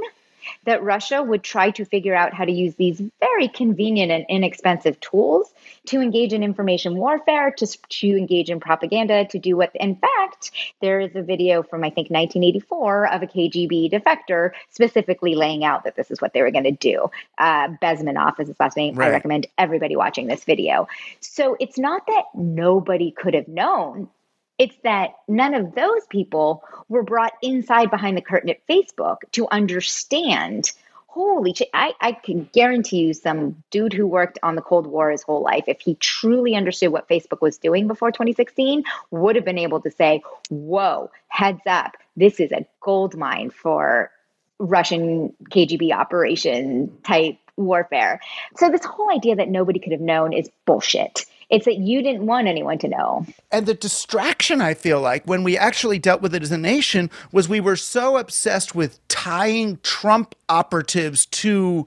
[0.65, 4.99] that Russia would try to figure out how to use these very convenient and inexpensive
[4.99, 5.53] tools
[5.85, 10.51] to engage in information warfare, to, to engage in propaganda, to do what, in fact,
[10.81, 15.83] there is a video from, I think, 1984 of a KGB defector specifically laying out
[15.83, 17.09] that this is what they were going to do.
[17.37, 18.95] Uh, Bezmenov is his last name.
[18.95, 19.09] Right.
[19.09, 20.87] I recommend everybody watching this video.
[21.19, 24.09] So it's not that nobody could have known
[24.57, 29.47] it's that none of those people were brought inside behind the curtain at Facebook to
[29.49, 30.71] understand.
[31.07, 35.11] Holy shit, I, I can guarantee you some dude who worked on the Cold War
[35.11, 39.45] his whole life, if he truly understood what Facebook was doing before 2016, would have
[39.45, 44.11] been able to say, Whoa, heads up, this is a gold mine for
[44.59, 48.19] Russian KGB operation type warfare.
[48.57, 51.25] So, this whole idea that nobody could have known is bullshit.
[51.53, 53.27] It's that you didn't want anyone to know.
[53.51, 57.11] And the distraction, I feel like, when we actually dealt with it as a nation,
[57.31, 61.85] was we were so obsessed with tying Trump operatives to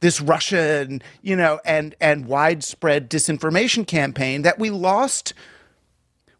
[0.00, 5.34] this Russian, you know, and and widespread disinformation campaign that we lost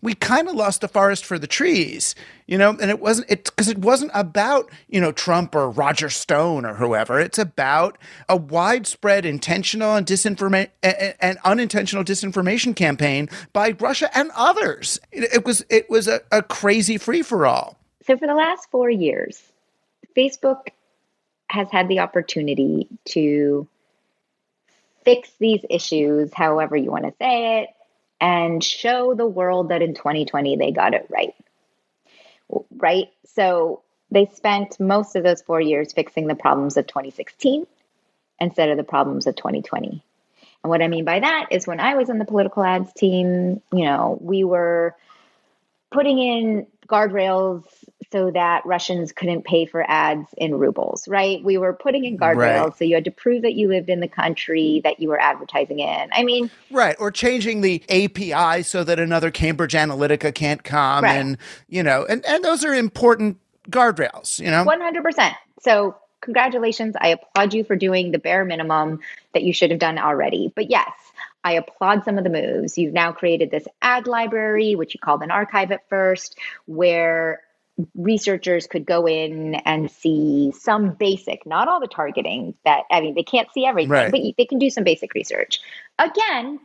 [0.05, 2.15] we kind of lost the forest for the trees,
[2.47, 6.11] you know, and it wasn't it because it wasn't about, you know, Trump or Roger
[6.11, 7.19] Stone or whoever.
[7.19, 7.97] It's about
[8.29, 15.01] a widespread intentional and disinformation and unintentional disinformation campaign by Russia and others.
[15.11, 17.79] It, it was it was a, a crazy free for all.
[18.07, 19.43] So for the last four years,
[20.15, 20.67] Facebook
[21.49, 23.67] has had the opportunity to
[25.07, 27.71] fix these issues, however you want to say it,
[28.25, 31.35] and show the world that in 2020 they got it right.
[32.75, 33.09] Right?
[33.35, 37.67] So they spent most of those four years fixing the problems of 2016
[38.41, 40.03] instead of the problems of 2020.
[40.63, 43.61] And what I mean by that is when I was in the political ads team,
[43.71, 44.97] you know, we were
[45.93, 47.65] putting in guardrails
[48.15, 51.43] so that Russians couldn't pay for ads in rubles, right?
[51.43, 52.79] We were putting in guardrails right.
[52.79, 55.81] so you had to prove that you lived in the country that you were advertising
[55.81, 56.11] in.
[56.13, 61.17] I mean, right, or changing the API so that another Cambridge Analytica can't come right.
[61.17, 61.39] and,
[61.69, 63.39] you know, and and those are important
[63.69, 64.65] guardrails, you know.
[64.65, 65.35] 100%.
[65.59, 66.95] So, congratulations.
[67.01, 69.01] I applaud you for doing the bare minimum
[69.33, 70.53] that you should have done already.
[70.55, 70.93] But yes,
[71.43, 72.79] I applaud some of the moves.
[72.79, 77.41] You've now created this ad library, which you called an archive at first, where
[77.95, 83.15] researchers could go in and see some basic, not all the targeting that, I mean,
[83.15, 84.11] they can't see everything, right.
[84.11, 85.61] but they can do some basic research.
[85.99, 86.61] Again,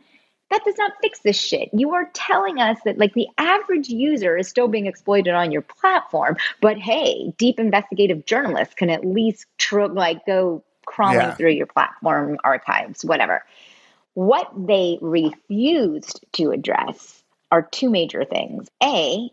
[0.50, 1.70] that does not fix this shit.
[1.72, 5.62] You are telling us that like the average user is still being exploited on your
[5.62, 11.34] platform, but hey, deep investigative journalists can at least tr- like go crawling yeah.
[11.34, 13.44] through your platform archives, whatever.
[14.14, 18.68] What they refused to address are two major things.
[18.82, 19.30] A,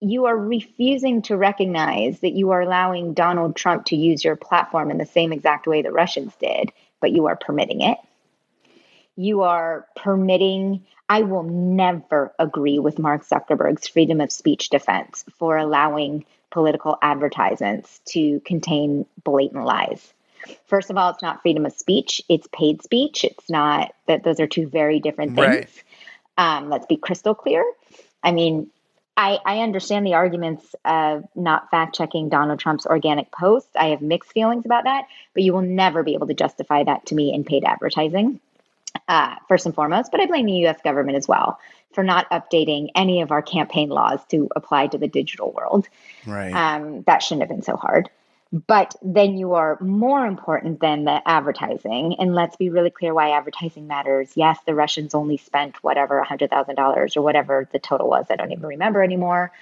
[0.00, 4.90] you are refusing to recognize that you are allowing Donald Trump to use your platform
[4.90, 7.98] in the same exact way the Russians did, but you are permitting it.
[9.16, 15.56] You are permitting, I will never agree with Mark Zuckerberg's freedom of speech defense for
[15.56, 20.12] allowing political advertisements to contain blatant lies.
[20.66, 23.24] First of all, it's not freedom of speech, it's paid speech.
[23.24, 25.46] It's not that those are two very different things.
[25.46, 25.84] Right.
[26.38, 27.64] Um, let's be crystal clear.
[28.22, 28.70] I mean,
[29.16, 33.70] I, I understand the arguments of not fact checking Donald Trump's organic posts.
[33.74, 37.06] I have mixed feelings about that, but you will never be able to justify that
[37.06, 38.40] to me in paid advertising,
[39.08, 40.10] uh, first and foremost.
[40.10, 41.58] But I blame the US government as well
[41.92, 45.88] for not updating any of our campaign laws to apply to the digital world.
[46.26, 46.52] Right.
[46.52, 48.10] Um, that shouldn't have been so hard
[48.52, 52.16] but then you are more important than the advertising.
[52.18, 54.32] And let's be really clear why advertising matters.
[54.36, 58.26] Yes, the Russians only spent whatever, $100,000 or whatever the total was.
[58.30, 59.52] I don't even remember anymore.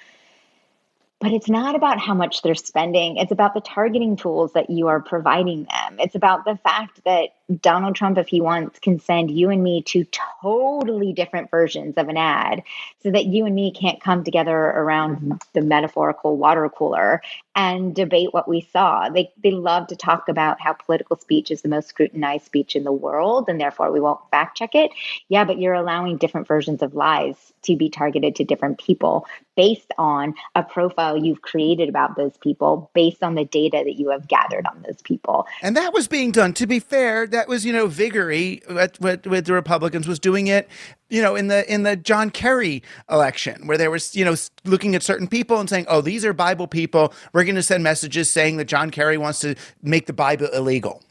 [1.25, 3.17] but it's not about how much they're spending.
[3.17, 5.97] It's about the targeting tools that you are providing them.
[5.99, 7.31] It's about the fact that
[7.63, 10.05] Donald Trump, if he wants, can send you and me to
[10.43, 12.63] totally different versions of an ad
[13.03, 17.23] so that you and me can't come together around the metaphorical water cooler
[17.57, 19.09] and debate what we saw.
[19.09, 22.85] They, they love to talk about how political speech is the most scrutinized speech in
[22.85, 24.91] the world and therefore we won't fact check it.
[25.29, 29.27] Yeah, but you're allowing different versions of lies to be targeted to different people
[29.57, 34.11] based on a profile you've created about those people, based on the data that you
[34.11, 35.47] have gathered on those people.
[35.63, 39.47] And that was being done, to be fair, that was, you know, Viguerie with, with
[39.47, 40.69] the Republicans was doing it,
[41.15, 44.35] you know, in the in the John Kerry election, where they were, you know,
[44.65, 47.15] looking at certain people and saying, "Oh, these are Bible people.
[47.33, 51.03] We're going to send messages saying that John Kerry wants to make the Bible illegal."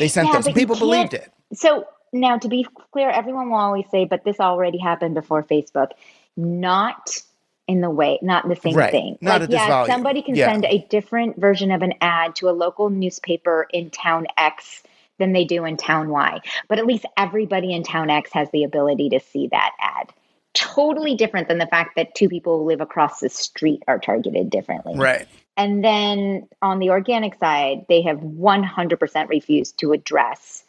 [0.00, 0.46] They sent yeah, those.
[0.46, 1.32] And people believed it.
[1.54, 5.90] So now, to be clear, everyone will always say, "But this already happened before Facebook."
[6.36, 7.22] Not
[7.68, 8.90] in the way, not the same right.
[8.90, 9.16] thing.
[9.20, 9.94] Not like, yeah, volume.
[9.94, 10.50] somebody can yeah.
[10.50, 14.82] send a different version of an ad to a local newspaper in town X
[15.22, 16.40] than they do in town Y.
[16.68, 20.12] But at least everybody in town X has the ability to see that ad.
[20.52, 24.50] Totally different than the fact that two people who live across the street are targeted
[24.50, 24.96] differently.
[24.96, 25.28] Right.
[25.56, 30.64] And then on the organic side, they have 100% refused to address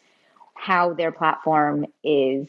[0.54, 2.48] how their platform is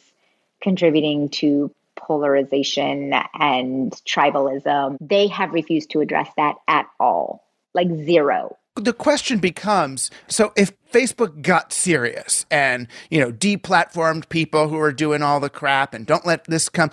[0.62, 4.97] contributing to polarization and tribalism.
[5.01, 7.43] They have refused to address that at all,
[7.74, 8.58] like zero.
[8.76, 14.92] The question becomes so if Facebook got serious and, you know, deplatformed people who are
[14.92, 16.92] doing all the crap and don't let this come,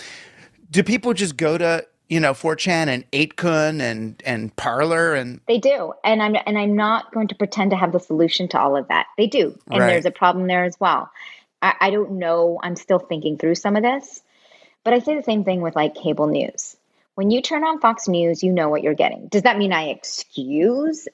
[0.71, 5.57] do people just go to you know, 4chan and 8kun and and Parler and they
[5.57, 5.95] do.
[6.05, 8.89] And I'm and I'm not going to pretend to have the solution to all of
[8.89, 9.07] that.
[9.17, 9.59] They do.
[9.71, 9.87] And right.
[9.87, 11.11] there's a problem there as well.
[11.63, 12.59] I, I don't know.
[12.63, 14.23] I'm still thinking through some of this.
[14.85, 16.77] But I say the same thing with like cable news.
[17.15, 19.29] When you turn on Fox News, you know what you're getting.
[19.29, 21.09] Does that mean I excuse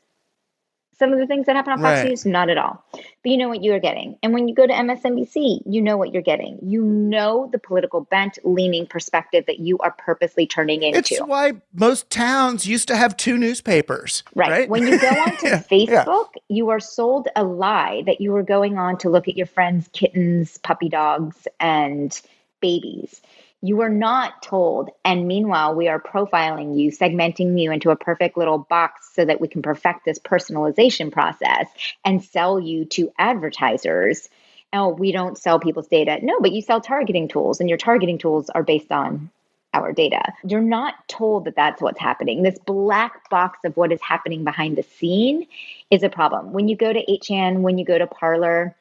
[0.98, 2.08] some of the things that happen on Fox right.
[2.08, 2.26] News?
[2.26, 2.84] Not at all.
[2.92, 4.18] But you know what you are getting.
[4.22, 6.58] And when you go to MSNBC, you know what you're getting.
[6.62, 10.98] You know the political bent leaning perspective that you are purposely turning into.
[10.98, 14.24] It's why most towns used to have two newspapers.
[14.34, 14.50] Right.
[14.50, 14.68] right?
[14.68, 15.62] When you go onto yeah.
[15.62, 16.42] Facebook, yeah.
[16.48, 19.88] you are sold a lie that you are going on to look at your friends'
[19.92, 22.20] kittens, puppy dogs, and
[22.60, 23.20] babies.
[23.60, 24.90] You are not told.
[25.04, 29.40] And meanwhile, we are profiling you, segmenting you into a perfect little box so that
[29.40, 31.66] we can perfect this personalization process
[32.04, 34.28] and sell you to advertisers.
[34.72, 36.18] Oh, we don't sell people's data.
[36.22, 39.30] No, but you sell targeting tools, and your targeting tools are based on
[39.74, 40.22] our data.
[40.44, 42.42] You're not told that that's what's happening.
[42.42, 45.46] This black box of what is happening behind the scene
[45.90, 46.52] is a problem.
[46.52, 48.74] When you go to 8chan, when you go to Parler,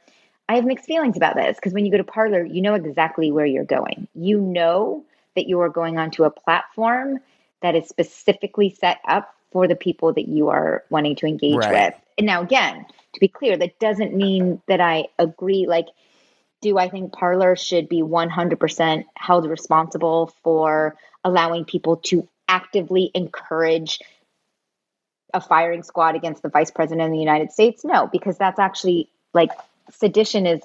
[0.50, 3.32] I have mixed feelings about this because when you go to Parler, you know exactly
[3.32, 4.08] where you're going.
[4.16, 5.04] You know
[5.36, 7.20] that you are going onto a platform
[7.62, 11.72] that is specifically set up for the people that you are wanting to engage right.
[11.72, 12.02] with.
[12.18, 15.66] And now, again, to be clear, that doesn't mean that I agree.
[15.68, 15.88] Like,
[16.62, 24.00] do I think Parler should be 100% held responsible for allowing people to actively encourage
[25.34, 27.84] a firing squad against the vice president of the United States?
[27.84, 29.52] No, because that's actually like
[29.92, 30.62] sedition is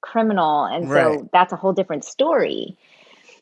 [0.00, 0.64] criminal.
[0.64, 1.32] And so right.
[1.32, 2.76] that's a whole different story.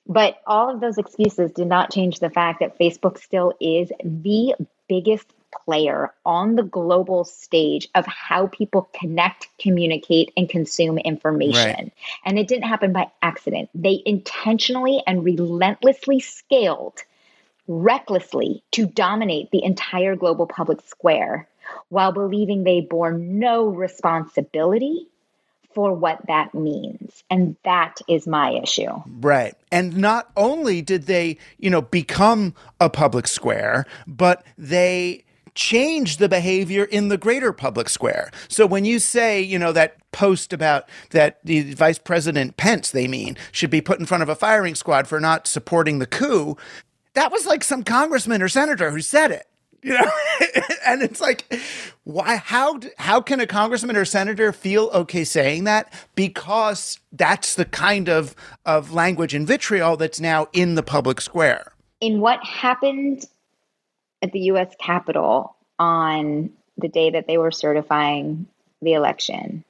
[0.07, 4.55] But all of those excuses did not change the fact that Facebook still is the
[4.89, 5.27] biggest
[5.65, 11.67] player on the global stage of how people connect, communicate, and consume information.
[11.67, 11.93] Right.
[12.25, 13.69] And it didn't happen by accident.
[13.75, 17.01] They intentionally and relentlessly scaled
[17.69, 21.49] recklessly to dominate the entire global public square
[21.89, 25.07] while believing they bore no responsibility
[25.75, 27.25] for what that means.
[27.31, 28.91] And that is my issue.
[29.07, 29.55] Right.
[29.70, 36.29] And not only did they, you know, become a public square, but they change the
[36.29, 38.31] behavior in the greater public square.
[38.49, 43.07] So when you say, you know, that post about that the Vice President Pence, they
[43.07, 46.57] mean, should be put in front of a firing squad for not supporting the coup,
[47.14, 49.47] that was like some congressman or senator who said it
[49.85, 50.11] you know?
[50.87, 51.53] And it's like
[52.05, 55.93] why how how can a congressman or senator feel okay saying that?
[56.15, 61.73] Because that's the kind of of language and vitriol that's now in the public square.
[62.01, 63.25] In what happened
[64.23, 68.47] at the US Capitol on the day that they were certifying
[68.83, 69.65] the election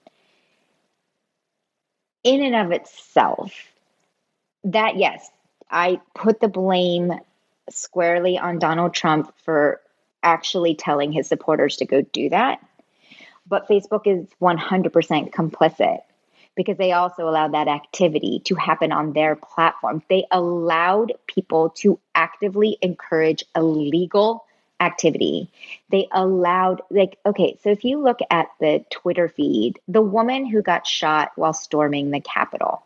[2.23, 3.53] in and of itself
[4.65, 5.29] that yes
[5.71, 7.13] i put the blame
[7.71, 9.81] squarely on Donald Trump for
[10.23, 12.61] actually telling his supporters to go do that.
[13.47, 15.99] But Facebook is 100% complicit
[16.55, 20.03] because they also allowed that activity to happen on their platform.
[20.09, 24.45] They allowed people to actively encourage illegal
[24.81, 25.51] activity.
[25.91, 30.61] They allowed, like, okay, so if you look at the Twitter feed, the woman who
[30.61, 32.85] got shot while storming the Capitol,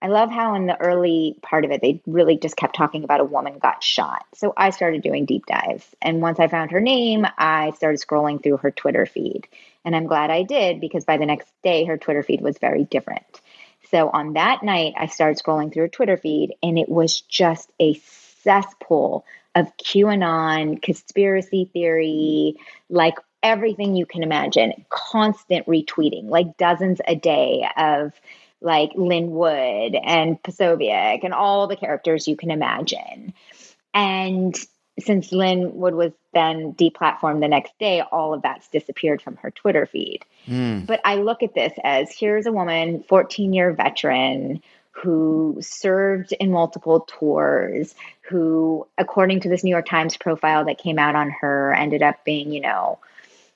[0.00, 3.20] I love how in the early part of it, they really just kept talking about
[3.20, 4.24] a woman got shot.
[4.34, 5.84] So I started doing deep dives.
[6.00, 9.48] And once I found her name, I started scrolling through her Twitter feed.
[9.84, 12.84] And I'm glad I did because by the next day, her Twitter feed was very
[12.84, 13.40] different.
[13.90, 17.72] So on that night, I started scrolling through her Twitter feed, and it was just
[17.80, 22.56] a cesspool of QAnon, conspiracy theory,
[22.90, 28.12] like everything you can imagine, constant retweeting, like dozens a day of
[28.60, 33.32] like Lin Wood and Posobiec and all the characters you can imagine.
[33.94, 34.56] And
[34.98, 39.50] since Lin Wood was then deplatformed the next day, all of that's disappeared from her
[39.50, 40.24] Twitter feed.
[40.46, 40.86] Mm.
[40.86, 46.50] But I look at this as here's a woman, 14 year veteran who served in
[46.50, 51.72] multiple tours, who, according to this New York Times profile that came out on her,
[51.72, 52.98] ended up being, you know,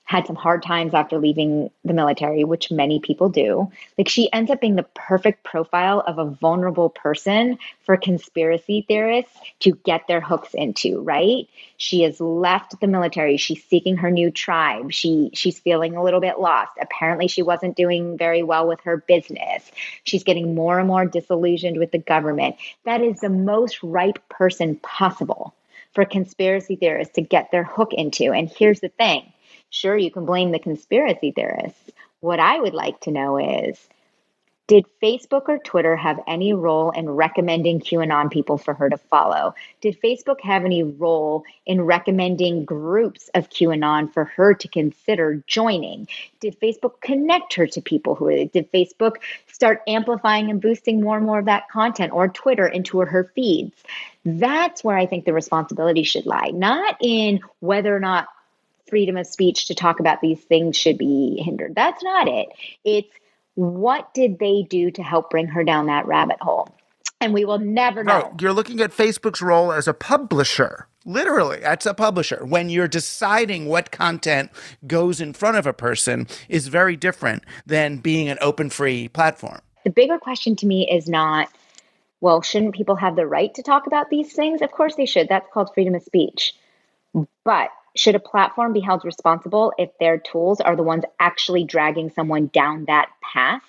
[0.05, 3.71] had some hard times after leaving the military, which many people do.
[3.97, 9.33] Like she ends up being the perfect profile of a vulnerable person for conspiracy theorists
[9.61, 11.49] to get their hooks into, right?
[11.79, 13.37] She has left the military.
[13.37, 14.93] She's seeking her new tribe.
[14.93, 16.73] She she's feeling a little bit lost.
[16.81, 19.71] Apparently she wasn't doing very well with her business.
[20.05, 22.57] She's getting more and more disillusioned with the government.
[22.85, 25.55] That is the most ripe person possible
[25.95, 28.33] for conspiracy theorists to get their hook into.
[28.33, 29.33] And here's the thing
[29.73, 31.91] Sure, you can blame the conspiracy theorists.
[32.21, 33.89] What I would like to know is
[34.67, 39.55] did Facebook or Twitter have any role in recommending QAnon people for her to follow?
[39.81, 46.07] Did Facebook have any role in recommending groups of QAnon for her to consider joining?
[46.41, 49.17] Did Facebook connect her to people who Did Facebook
[49.51, 53.83] start amplifying and boosting more and more of that content or Twitter into her feeds?
[54.27, 58.29] That's where I think the responsibility should lie, not in whether or not
[58.93, 61.75] freedom of speech to talk about these things should be hindered.
[61.75, 62.51] That's not it.
[62.85, 63.09] It's
[63.55, 66.69] what did they do to help bring her down that rabbit hole?
[67.19, 68.21] And we will never know.
[68.21, 70.89] No, you're looking at Facebook's role as a publisher.
[71.07, 72.45] Literally, that's a publisher.
[72.45, 74.51] When you're deciding what content
[74.87, 79.63] goes in front of a person is very different than being an open free platform.
[79.85, 81.49] The bigger question to me is not,
[82.21, 84.61] well, shouldn't people have the right to talk about these things?
[84.61, 85.31] Of course they should.
[85.31, 86.53] That's called freedom of speech.
[87.43, 92.11] But should a platform be held responsible if their tools are the ones actually dragging
[92.11, 93.63] someone down that path?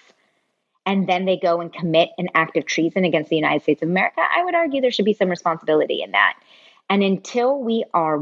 [0.85, 3.89] And then they go and commit an act of treason against the United States of
[3.89, 4.21] America.
[4.21, 6.35] I would argue there should be some responsibility in that.
[6.89, 8.19] And until we are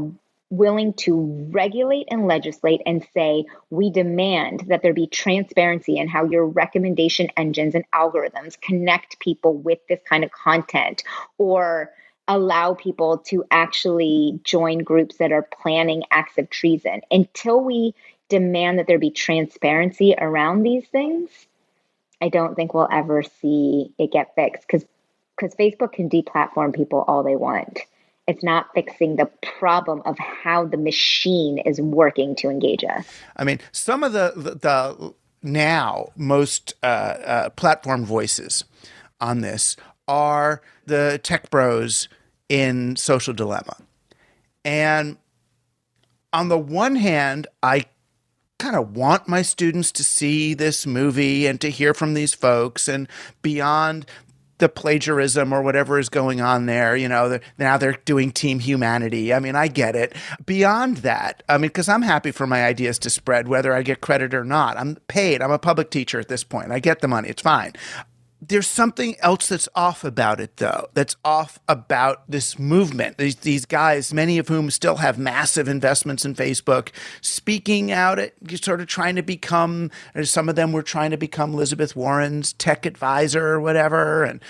[0.52, 6.26] willing to regulate and legislate and say we demand that there be transparency in how
[6.26, 11.04] your recommendation engines and algorithms connect people with this kind of content
[11.38, 11.90] or
[12.32, 17.02] allow people to actually join groups that are planning acts of treason.
[17.10, 17.94] Until we
[18.30, 21.28] demand that there be transparency around these things,
[22.22, 24.86] I don't think we'll ever see it get fixed because
[25.36, 27.80] because Facebook can deplatform people all they want.
[28.26, 29.26] It's not fixing the
[29.58, 33.06] problem of how the machine is working to engage us.
[33.36, 38.64] I mean, some of the the, the now most uh, uh, platform voices
[39.20, 39.76] on this
[40.08, 42.08] are the tech bros
[42.52, 43.78] in Social Dilemma.
[44.62, 45.16] And
[46.34, 47.86] on the one hand, I
[48.58, 52.88] kind of want my students to see this movie and to hear from these folks
[52.88, 53.08] and
[53.40, 54.04] beyond
[54.58, 56.94] the plagiarism or whatever is going on there.
[56.94, 59.32] You know, now they're doing Team Humanity.
[59.32, 60.14] I mean, I get it.
[60.44, 64.02] Beyond that, I mean, because I'm happy for my ideas to spread, whether I get
[64.02, 64.76] credit or not.
[64.76, 65.40] I'm paid.
[65.40, 66.70] I'm a public teacher at this point.
[66.70, 67.30] I get the money.
[67.30, 67.72] It's fine
[68.44, 70.88] there's something else that's off about it, though.
[70.94, 73.16] That's off about this movement.
[73.16, 76.88] These, these guys, many of whom still have massive investments in Facebook,
[77.20, 79.92] speaking out at sort of trying to become,
[80.24, 84.24] some of them were trying to become Elizabeth Warren's tech advisor or whatever.
[84.24, 84.42] And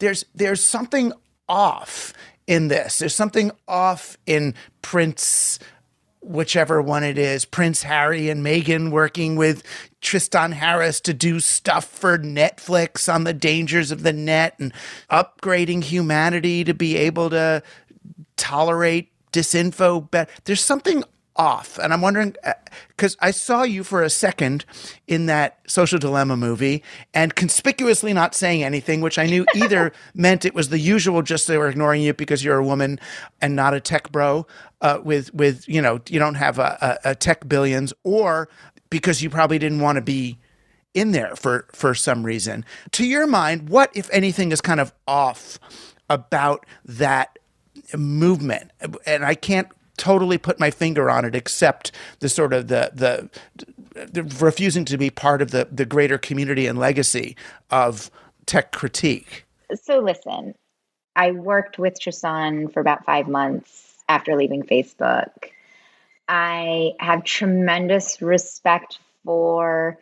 [0.00, 1.12] there's there's something
[1.48, 2.12] off
[2.46, 2.98] in this.
[2.98, 5.58] There's something off in Prince
[6.24, 9.62] whichever one it is, Prince Harry and Meghan working with
[10.00, 14.72] Tristan Harris to do stuff for Netflix on the dangers of the net and
[15.10, 17.62] upgrading humanity to be able to
[18.36, 20.08] tolerate disinfo.
[20.10, 21.04] But there's something
[21.36, 21.78] off.
[21.78, 22.36] And I'm wondering
[22.88, 24.64] because uh, I saw you for a second
[25.06, 26.82] in that social dilemma movie
[27.12, 31.46] and conspicuously not saying anything, which I knew either meant it was the usual, just
[31.46, 33.00] they were ignoring you because you're a woman
[33.40, 34.46] and not a tech bro
[34.80, 38.48] uh, with, with, you know, you don't have a, a, a tech billions or
[38.90, 40.38] because you probably didn't want to be
[40.94, 42.64] in there for, for some reason.
[42.92, 45.58] To your mind, what, if anything, is kind of off
[46.08, 47.38] about that
[47.96, 48.70] movement?
[49.04, 54.06] And I can't totally put my finger on it, except the sort of the the,
[54.06, 57.36] the refusing to be part of the the greater community and legacy
[57.70, 58.10] of
[58.46, 59.44] tech critique.
[59.82, 60.54] So listen,
[61.16, 65.30] I worked with Tristan for about five months after leaving Facebook.
[66.28, 69.98] I have tremendous respect for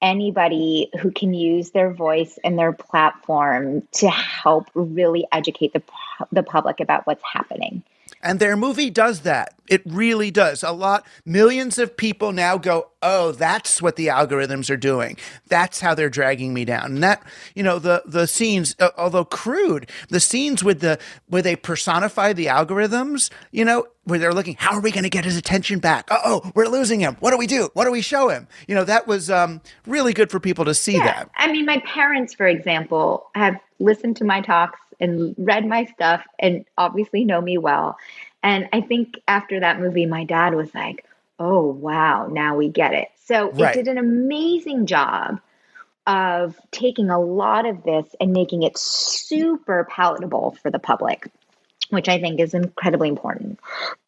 [0.00, 5.82] anybody who can use their voice and their platform to help really educate the,
[6.30, 7.82] the public about what's happening.
[8.22, 9.54] And their movie does that.
[9.68, 10.62] It really does.
[10.62, 15.16] A lot, millions of people now go, oh, that's what the algorithms are doing.
[15.48, 16.86] That's how they're dragging me down.
[16.86, 17.22] And that,
[17.54, 22.32] you know, the the scenes, uh, although crude, the scenes with the where they personify
[22.32, 25.78] the algorithms, you know, where they're looking, how are we going to get his attention
[25.78, 26.10] back?
[26.10, 27.16] Uh oh, we're losing him.
[27.20, 27.68] What do we do?
[27.74, 28.48] What do we show him?
[28.66, 31.04] You know, that was um, really good for people to see yeah.
[31.04, 31.30] that.
[31.36, 36.22] I mean, my parents, for example, have listened to my talks and read my stuff
[36.38, 37.96] and obviously know me well.
[38.42, 41.04] And I think after that movie, my dad was like,
[41.38, 43.08] oh, wow, now we get it.
[43.24, 43.74] So right.
[43.74, 45.40] it did an amazing job
[46.06, 51.30] of taking a lot of this and making it super palatable for the public,
[51.90, 53.60] which I think is incredibly important.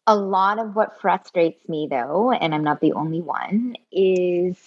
[0.07, 4.57] A lot of what frustrates me, though, and I'm not the only one, is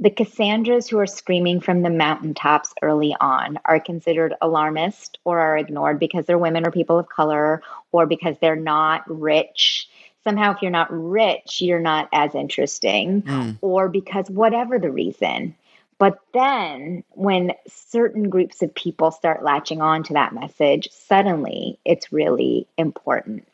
[0.00, 5.58] the Cassandras who are screaming from the mountaintops early on are considered alarmist or are
[5.58, 9.88] ignored because they're women or people of color or because they're not rich.
[10.24, 13.58] Somehow, if you're not rich, you're not as interesting, mm.
[13.60, 15.54] or because whatever the reason.
[15.98, 22.12] But then, when certain groups of people start latching on to that message, suddenly it's
[22.12, 23.48] really important.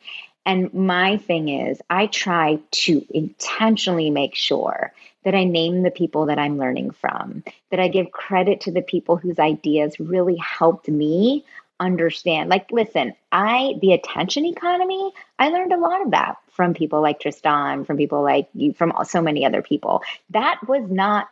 [0.45, 4.93] And my thing is, I try to intentionally make sure
[5.25, 8.81] that I name the people that I'm learning from, that I give credit to the
[8.81, 11.43] people whose ideas really helped me
[11.79, 12.49] understand.
[12.49, 17.19] Like, listen, I, the attention economy, I learned a lot of that from people like
[17.19, 20.03] Tristan, from people like you, from so many other people.
[20.29, 21.27] That was not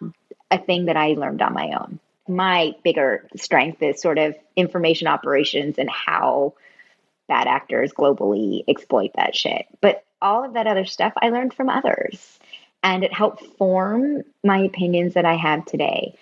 [0.51, 1.99] a thing that I learned on my own.
[2.27, 6.53] My bigger strength is sort of information operations and how
[7.27, 9.65] bad actors globally exploit that shit.
[9.81, 12.39] But all of that other stuff I learned from others
[12.83, 16.15] and it helped form my opinions that I have today.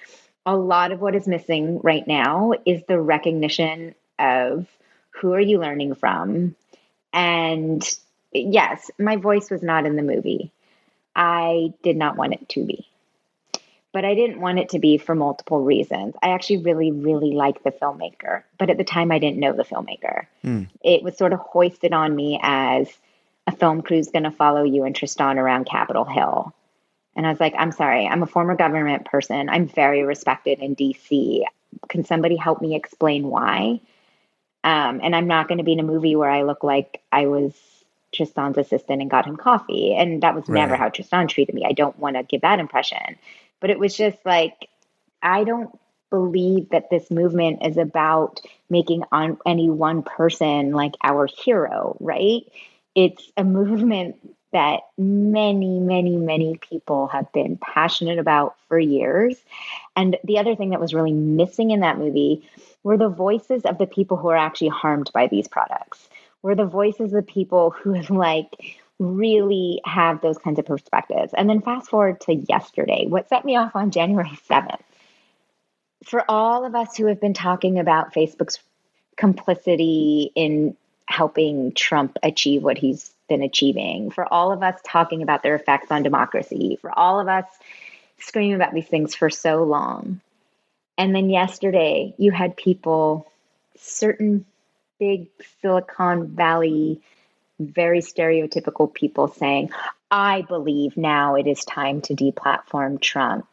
[0.45, 4.67] A lot of what is missing right now is the recognition of
[5.09, 6.55] who are you learning from?
[7.11, 7.83] And
[8.31, 10.51] yes, my voice was not in the movie.
[11.15, 12.87] I did not want it to be.
[13.93, 16.15] But I didn't want it to be for multiple reasons.
[16.23, 18.43] I actually really, really like the filmmaker.
[18.57, 20.27] But at the time, I didn't know the filmmaker.
[20.45, 20.69] Mm.
[20.81, 22.87] It was sort of hoisted on me as
[23.51, 26.53] a film crew's going to follow you and Tristan around Capitol Hill.
[27.15, 29.49] And I was like, I'm sorry, I'm a former government person.
[29.49, 31.43] I'm very respected in DC.
[31.89, 33.81] Can somebody help me explain why?
[34.63, 37.25] Um, and I'm not going to be in a movie where I look like I
[37.25, 37.53] was
[38.13, 39.93] Tristan's assistant and got him coffee.
[39.93, 40.59] And that was right.
[40.59, 41.65] never how Tristan treated me.
[41.65, 43.17] I don't want to give that impression.
[43.59, 44.69] But it was just like,
[45.21, 45.77] I don't
[46.09, 52.43] believe that this movement is about making on any one person like our hero, right?
[52.95, 54.15] It's a movement
[54.51, 59.37] that many, many, many people have been passionate about for years.
[59.95, 62.47] And the other thing that was really missing in that movie
[62.83, 66.09] were the voices of the people who are actually harmed by these products,
[66.41, 71.33] were the voices of people who like really have those kinds of perspectives.
[71.33, 74.81] And then fast forward to yesterday, what set me off on January 7th.
[76.03, 78.59] For all of us who have been talking about Facebook's
[79.17, 80.75] complicity in
[81.11, 85.91] helping Trump achieve what he's been achieving, for all of us talking about their effects
[85.91, 87.45] on democracy, for all of us
[88.19, 90.21] screaming about these things for so long.
[90.97, 93.31] And then yesterday, you had people,
[93.77, 94.45] certain
[94.99, 95.27] big
[95.61, 97.01] Silicon Valley,
[97.59, 99.71] very stereotypical people saying,
[100.09, 103.47] I believe now it is time to deplatform Trump.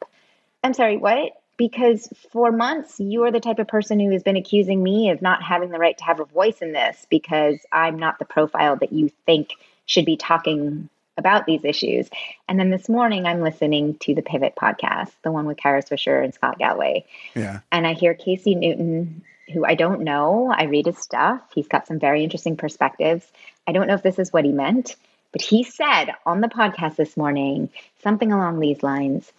[0.62, 1.32] I'm sorry, what?
[1.58, 5.20] Because for months you are the type of person who has been accusing me of
[5.20, 8.76] not having the right to have a voice in this because I'm not the profile
[8.76, 9.50] that you think
[9.84, 12.08] should be talking about these issues.
[12.48, 16.22] And then this morning I'm listening to the Pivot podcast, the one with Kara Swisher
[16.24, 17.04] and Scott Galloway.
[17.34, 17.60] Yeah.
[17.72, 19.22] And I hear Casey Newton,
[19.52, 20.52] who I don't know.
[20.56, 21.42] I read his stuff.
[21.54, 23.26] He's got some very interesting perspectives.
[23.66, 24.94] I don't know if this is what he meant,
[25.32, 27.70] but he said on the podcast this morning
[28.02, 29.30] something along these lines.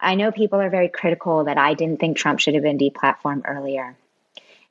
[0.00, 3.42] I know people are very critical that I didn't think Trump should have been deplatformed
[3.46, 3.96] earlier.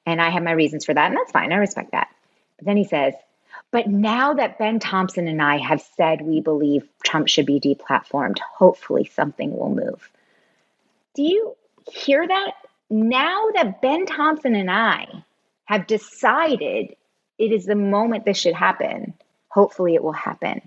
[0.06, 1.52] And I have my reasons for that, and that's fine.
[1.52, 2.10] I respect that.
[2.58, 3.14] But then he says,
[3.72, 8.40] but now that Ben Thompson and I have said we believe Trump should be deplatformed,
[8.40, 10.10] hopefully something will move.
[11.16, 11.56] Do you
[11.92, 12.52] hear that?
[12.90, 15.08] Now that Ben Thompson and I
[15.66, 16.96] have decided
[17.38, 19.14] it is the moment this should happen,
[19.56, 20.62] hopefully it will happen.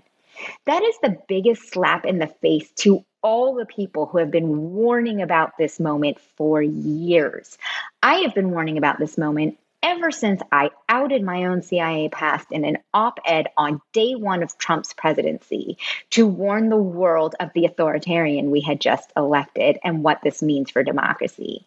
[0.65, 4.71] That is the biggest slap in the face to all the people who have been
[4.71, 7.57] warning about this moment for years.
[8.01, 12.47] I have been warning about this moment ever since I outed my own CIA past
[12.51, 15.77] in an op ed on day one of Trump's presidency
[16.09, 20.71] to warn the world of the authoritarian we had just elected and what this means
[20.71, 21.63] for democracy.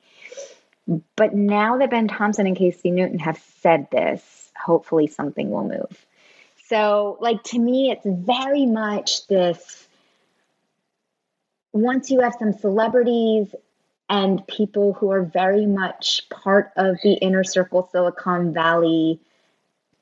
[1.17, 6.07] But now that Ben Thompson and Casey Newton have said this, hopefully something will move.
[6.73, 9.87] So, like, to me, it's very much this
[11.75, 13.55] once you have some celebrities
[14.09, 19.21] and people who are very much part of the inner circle Silicon Valley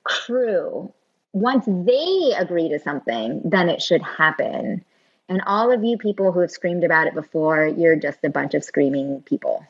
[0.04, 0.92] crew,
[1.32, 4.84] once they agree to something, then it should happen.
[5.28, 8.54] And all of you people who have screamed about it before, you're just a bunch
[8.54, 9.66] of screaming people.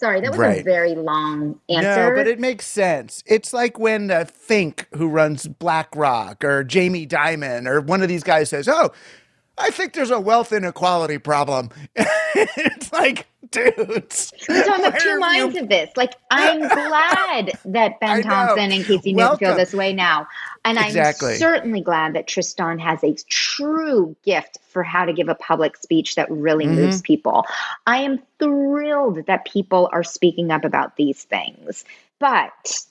[0.00, 0.60] Sorry, that was right.
[0.60, 2.10] a very long answer.
[2.10, 3.22] No, but it makes sense.
[3.26, 8.24] It's like when uh, Fink, who runs BlackRock, or Jamie Dimon, or one of these
[8.24, 8.92] guys says, "Oh,
[9.58, 11.68] I think there's a wealth inequality problem."
[12.34, 14.32] it's like, dudes.
[14.38, 15.62] So I'm of two minds you...
[15.62, 15.90] of this.
[15.96, 20.26] Like, I'm glad that Ben Thompson and Casey Newton feel this way now.
[20.64, 21.32] And exactly.
[21.32, 25.76] I'm certainly glad that Tristan has a true gift for how to give a public
[25.76, 26.76] speech that really mm-hmm.
[26.76, 27.46] moves people.
[27.86, 31.84] I am thrilled that people are speaking up about these things.
[32.18, 32.84] But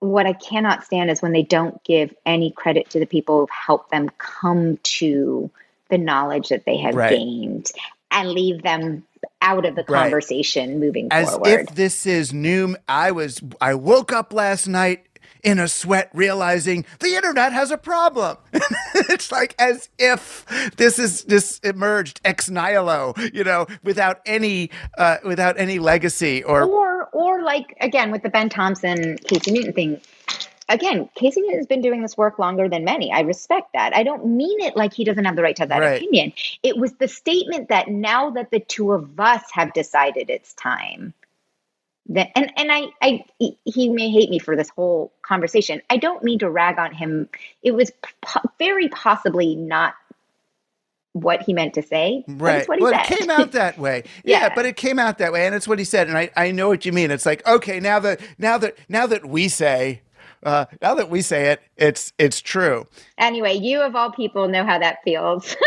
[0.00, 3.50] what I cannot stand is when they don't give any credit to the people who've
[3.50, 5.50] helped them come to
[5.88, 7.10] the knowledge that they have right.
[7.10, 7.70] gained
[8.10, 9.04] and leave them
[9.42, 10.78] out of the conversation right.
[10.78, 11.48] moving As forward.
[11.48, 12.76] As if this is new.
[12.88, 15.04] I was I woke up last night
[15.42, 18.36] in a sweat realizing the internet has a problem.
[18.94, 20.44] it's like as if
[20.76, 26.64] this is this emerged ex nihilo, you know, without any uh, without any legacy or
[26.64, 30.00] or or like again with the Ben Thompson Casey Newton thing
[30.68, 33.12] again, Casey has been doing this work longer than many.
[33.12, 33.94] I respect that.
[33.94, 36.02] I don't mean it like he doesn't have the right to have that right.
[36.02, 36.32] opinion.
[36.62, 41.14] It was the statement that now that the two of us have decided it's time.
[42.10, 43.24] That, and and I, I
[43.64, 45.82] he may hate me for this whole conversation.
[45.90, 47.28] I don't mean to rag on him.
[47.62, 47.92] It was
[48.22, 49.94] po- very possibly not
[51.12, 52.24] what he meant to say.
[52.26, 52.66] Right.
[52.66, 53.12] well, said.
[53.12, 54.04] it came out that way.
[54.24, 54.40] yeah.
[54.40, 54.54] yeah.
[54.54, 56.08] but it came out that way, and it's what he said.
[56.08, 57.10] And I, I know what you mean.
[57.10, 60.00] It's like okay, now that now that now that we say
[60.42, 62.86] uh, now that we say it, it's it's true.
[63.16, 65.56] Anyway, you of all people know how that feels.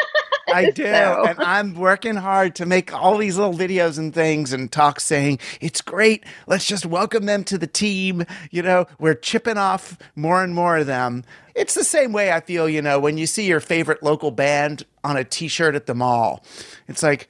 [0.54, 0.84] I do.
[0.84, 1.26] So.
[1.28, 5.40] And I'm working hard to make all these little videos and things and talks saying,
[5.60, 6.26] it's great.
[6.48, 8.26] Let's just welcome them to the team.
[8.50, 11.24] You know, we're chipping off more and more of them.
[11.56, 14.84] It's the same way I feel, you know, when you see your favorite local band
[15.04, 16.44] on a t shirt at the mall.
[16.88, 17.28] It's like,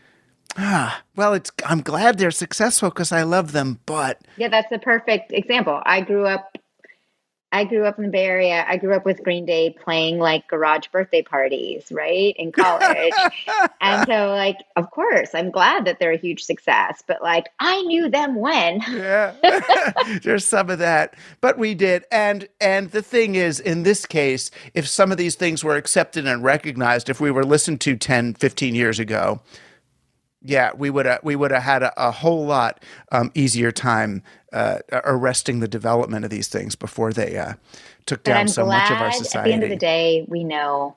[0.58, 4.80] ah, well, it's I'm glad they're successful because I love them, but Yeah, that's the
[4.80, 5.82] perfect example.
[5.86, 6.58] I grew up
[7.52, 8.66] I grew up in the Bay Area.
[8.68, 12.34] I grew up with Green Day playing like garage birthday parties, right?
[12.38, 13.14] In college.
[13.82, 17.82] and so like of course, I'm glad that they're a huge success, but like I
[17.84, 18.82] knew them when.
[18.90, 19.34] yeah.
[20.24, 21.16] There's some of that.
[21.42, 22.06] But we did.
[22.12, 26.26] And and the thing is in this case, if some of these things were accepted
[26.26, 29.42] and recognized if we were listened to 10, 15 years ago,
[30.44, 34.24] yeah, we would have we would have had a, a whole lot um, easier time
[34.52, 37.54] uh, arresting the development of these things before they uh,
[38.06, 39.38] took down so much of our society.
[39.38, 40.96] At the end of the day, we know.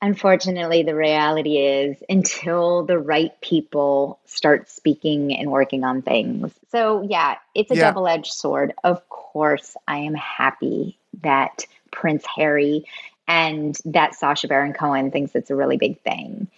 [0.00, 6.52] Unfortunately, the reality is until the right people start speaking and working on things.
[6.72, 7.84] So, yeah, it's a yeah.
[7.84, 8.74] double edged sword.
[8.82, 12.84] Of course, I am happy that Prince Harry
[13.28, 16.48] and that Sacha Baron Cohen thinks it's a really big thing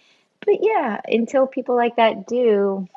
[0.45, 2.87] but yeah, until people like that do,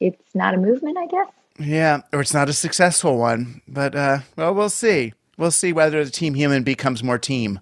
[0.00, 1.28] it's not a movement, I guess.
[1.62, 3.62] Yeah, or it's not a successful one.
[3.68, 5.12] But uh, well, we'll see.
[5.38, 7.58] We'll see whether the Team Human becomes more team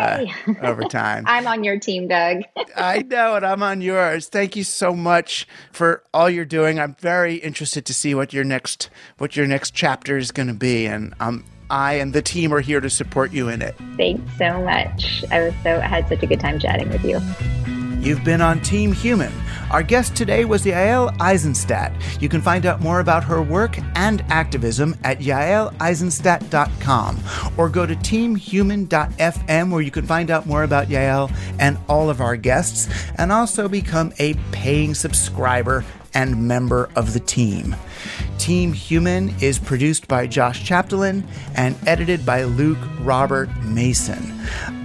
[0.00, 0.26] uh,
[0.62, 1.24] over time.
[1.26, 2.42] I'm on your team, Doug.
[2.76, 4.28] I know, and I'm on yours.
[4.28, 6.80] Thank you so much for all you're doing.
[6.80, 10.54] I'm very interested to see what your next what your next chapter is going to
[10.54, 13.76] be, and um, I and the team are here to support you in it.
[13.96, 15.24] Thanks so much.
[15.30, 17.20] I was so I had such a good time chatting with you.
[18.04, 19.32] You've been on Team Human.
[19.70, 21.90] Our guest today was Yael Eisenstadt.
[22.20, 27.18] You can find out more about her work and activism at yaeleisenstadt.com
[27.56, 32.20] or go to teamhuman.fm where you can find out more about Yael and all of
[32.20, 35.82] our guests and also become a paying subscriber
[36.12, 37.74] and member of the team.
[38.38, 41.24] Team Human is produced by Josh Chapdelaine
[41.54, 44.32] and edited by Luke Robert Mason.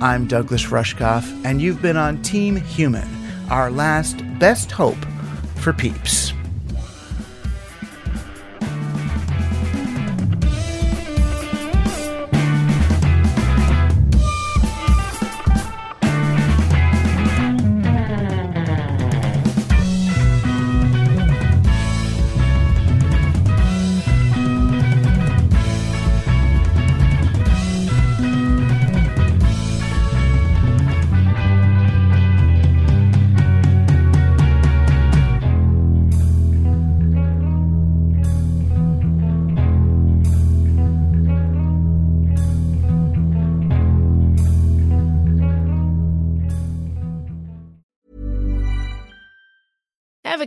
[0.02, 3.08] I'm Douglas Rushkoff, and you've been on Team Human,
[3.50, 5.04] our last best hope
[5.56, 6.34] for peeps.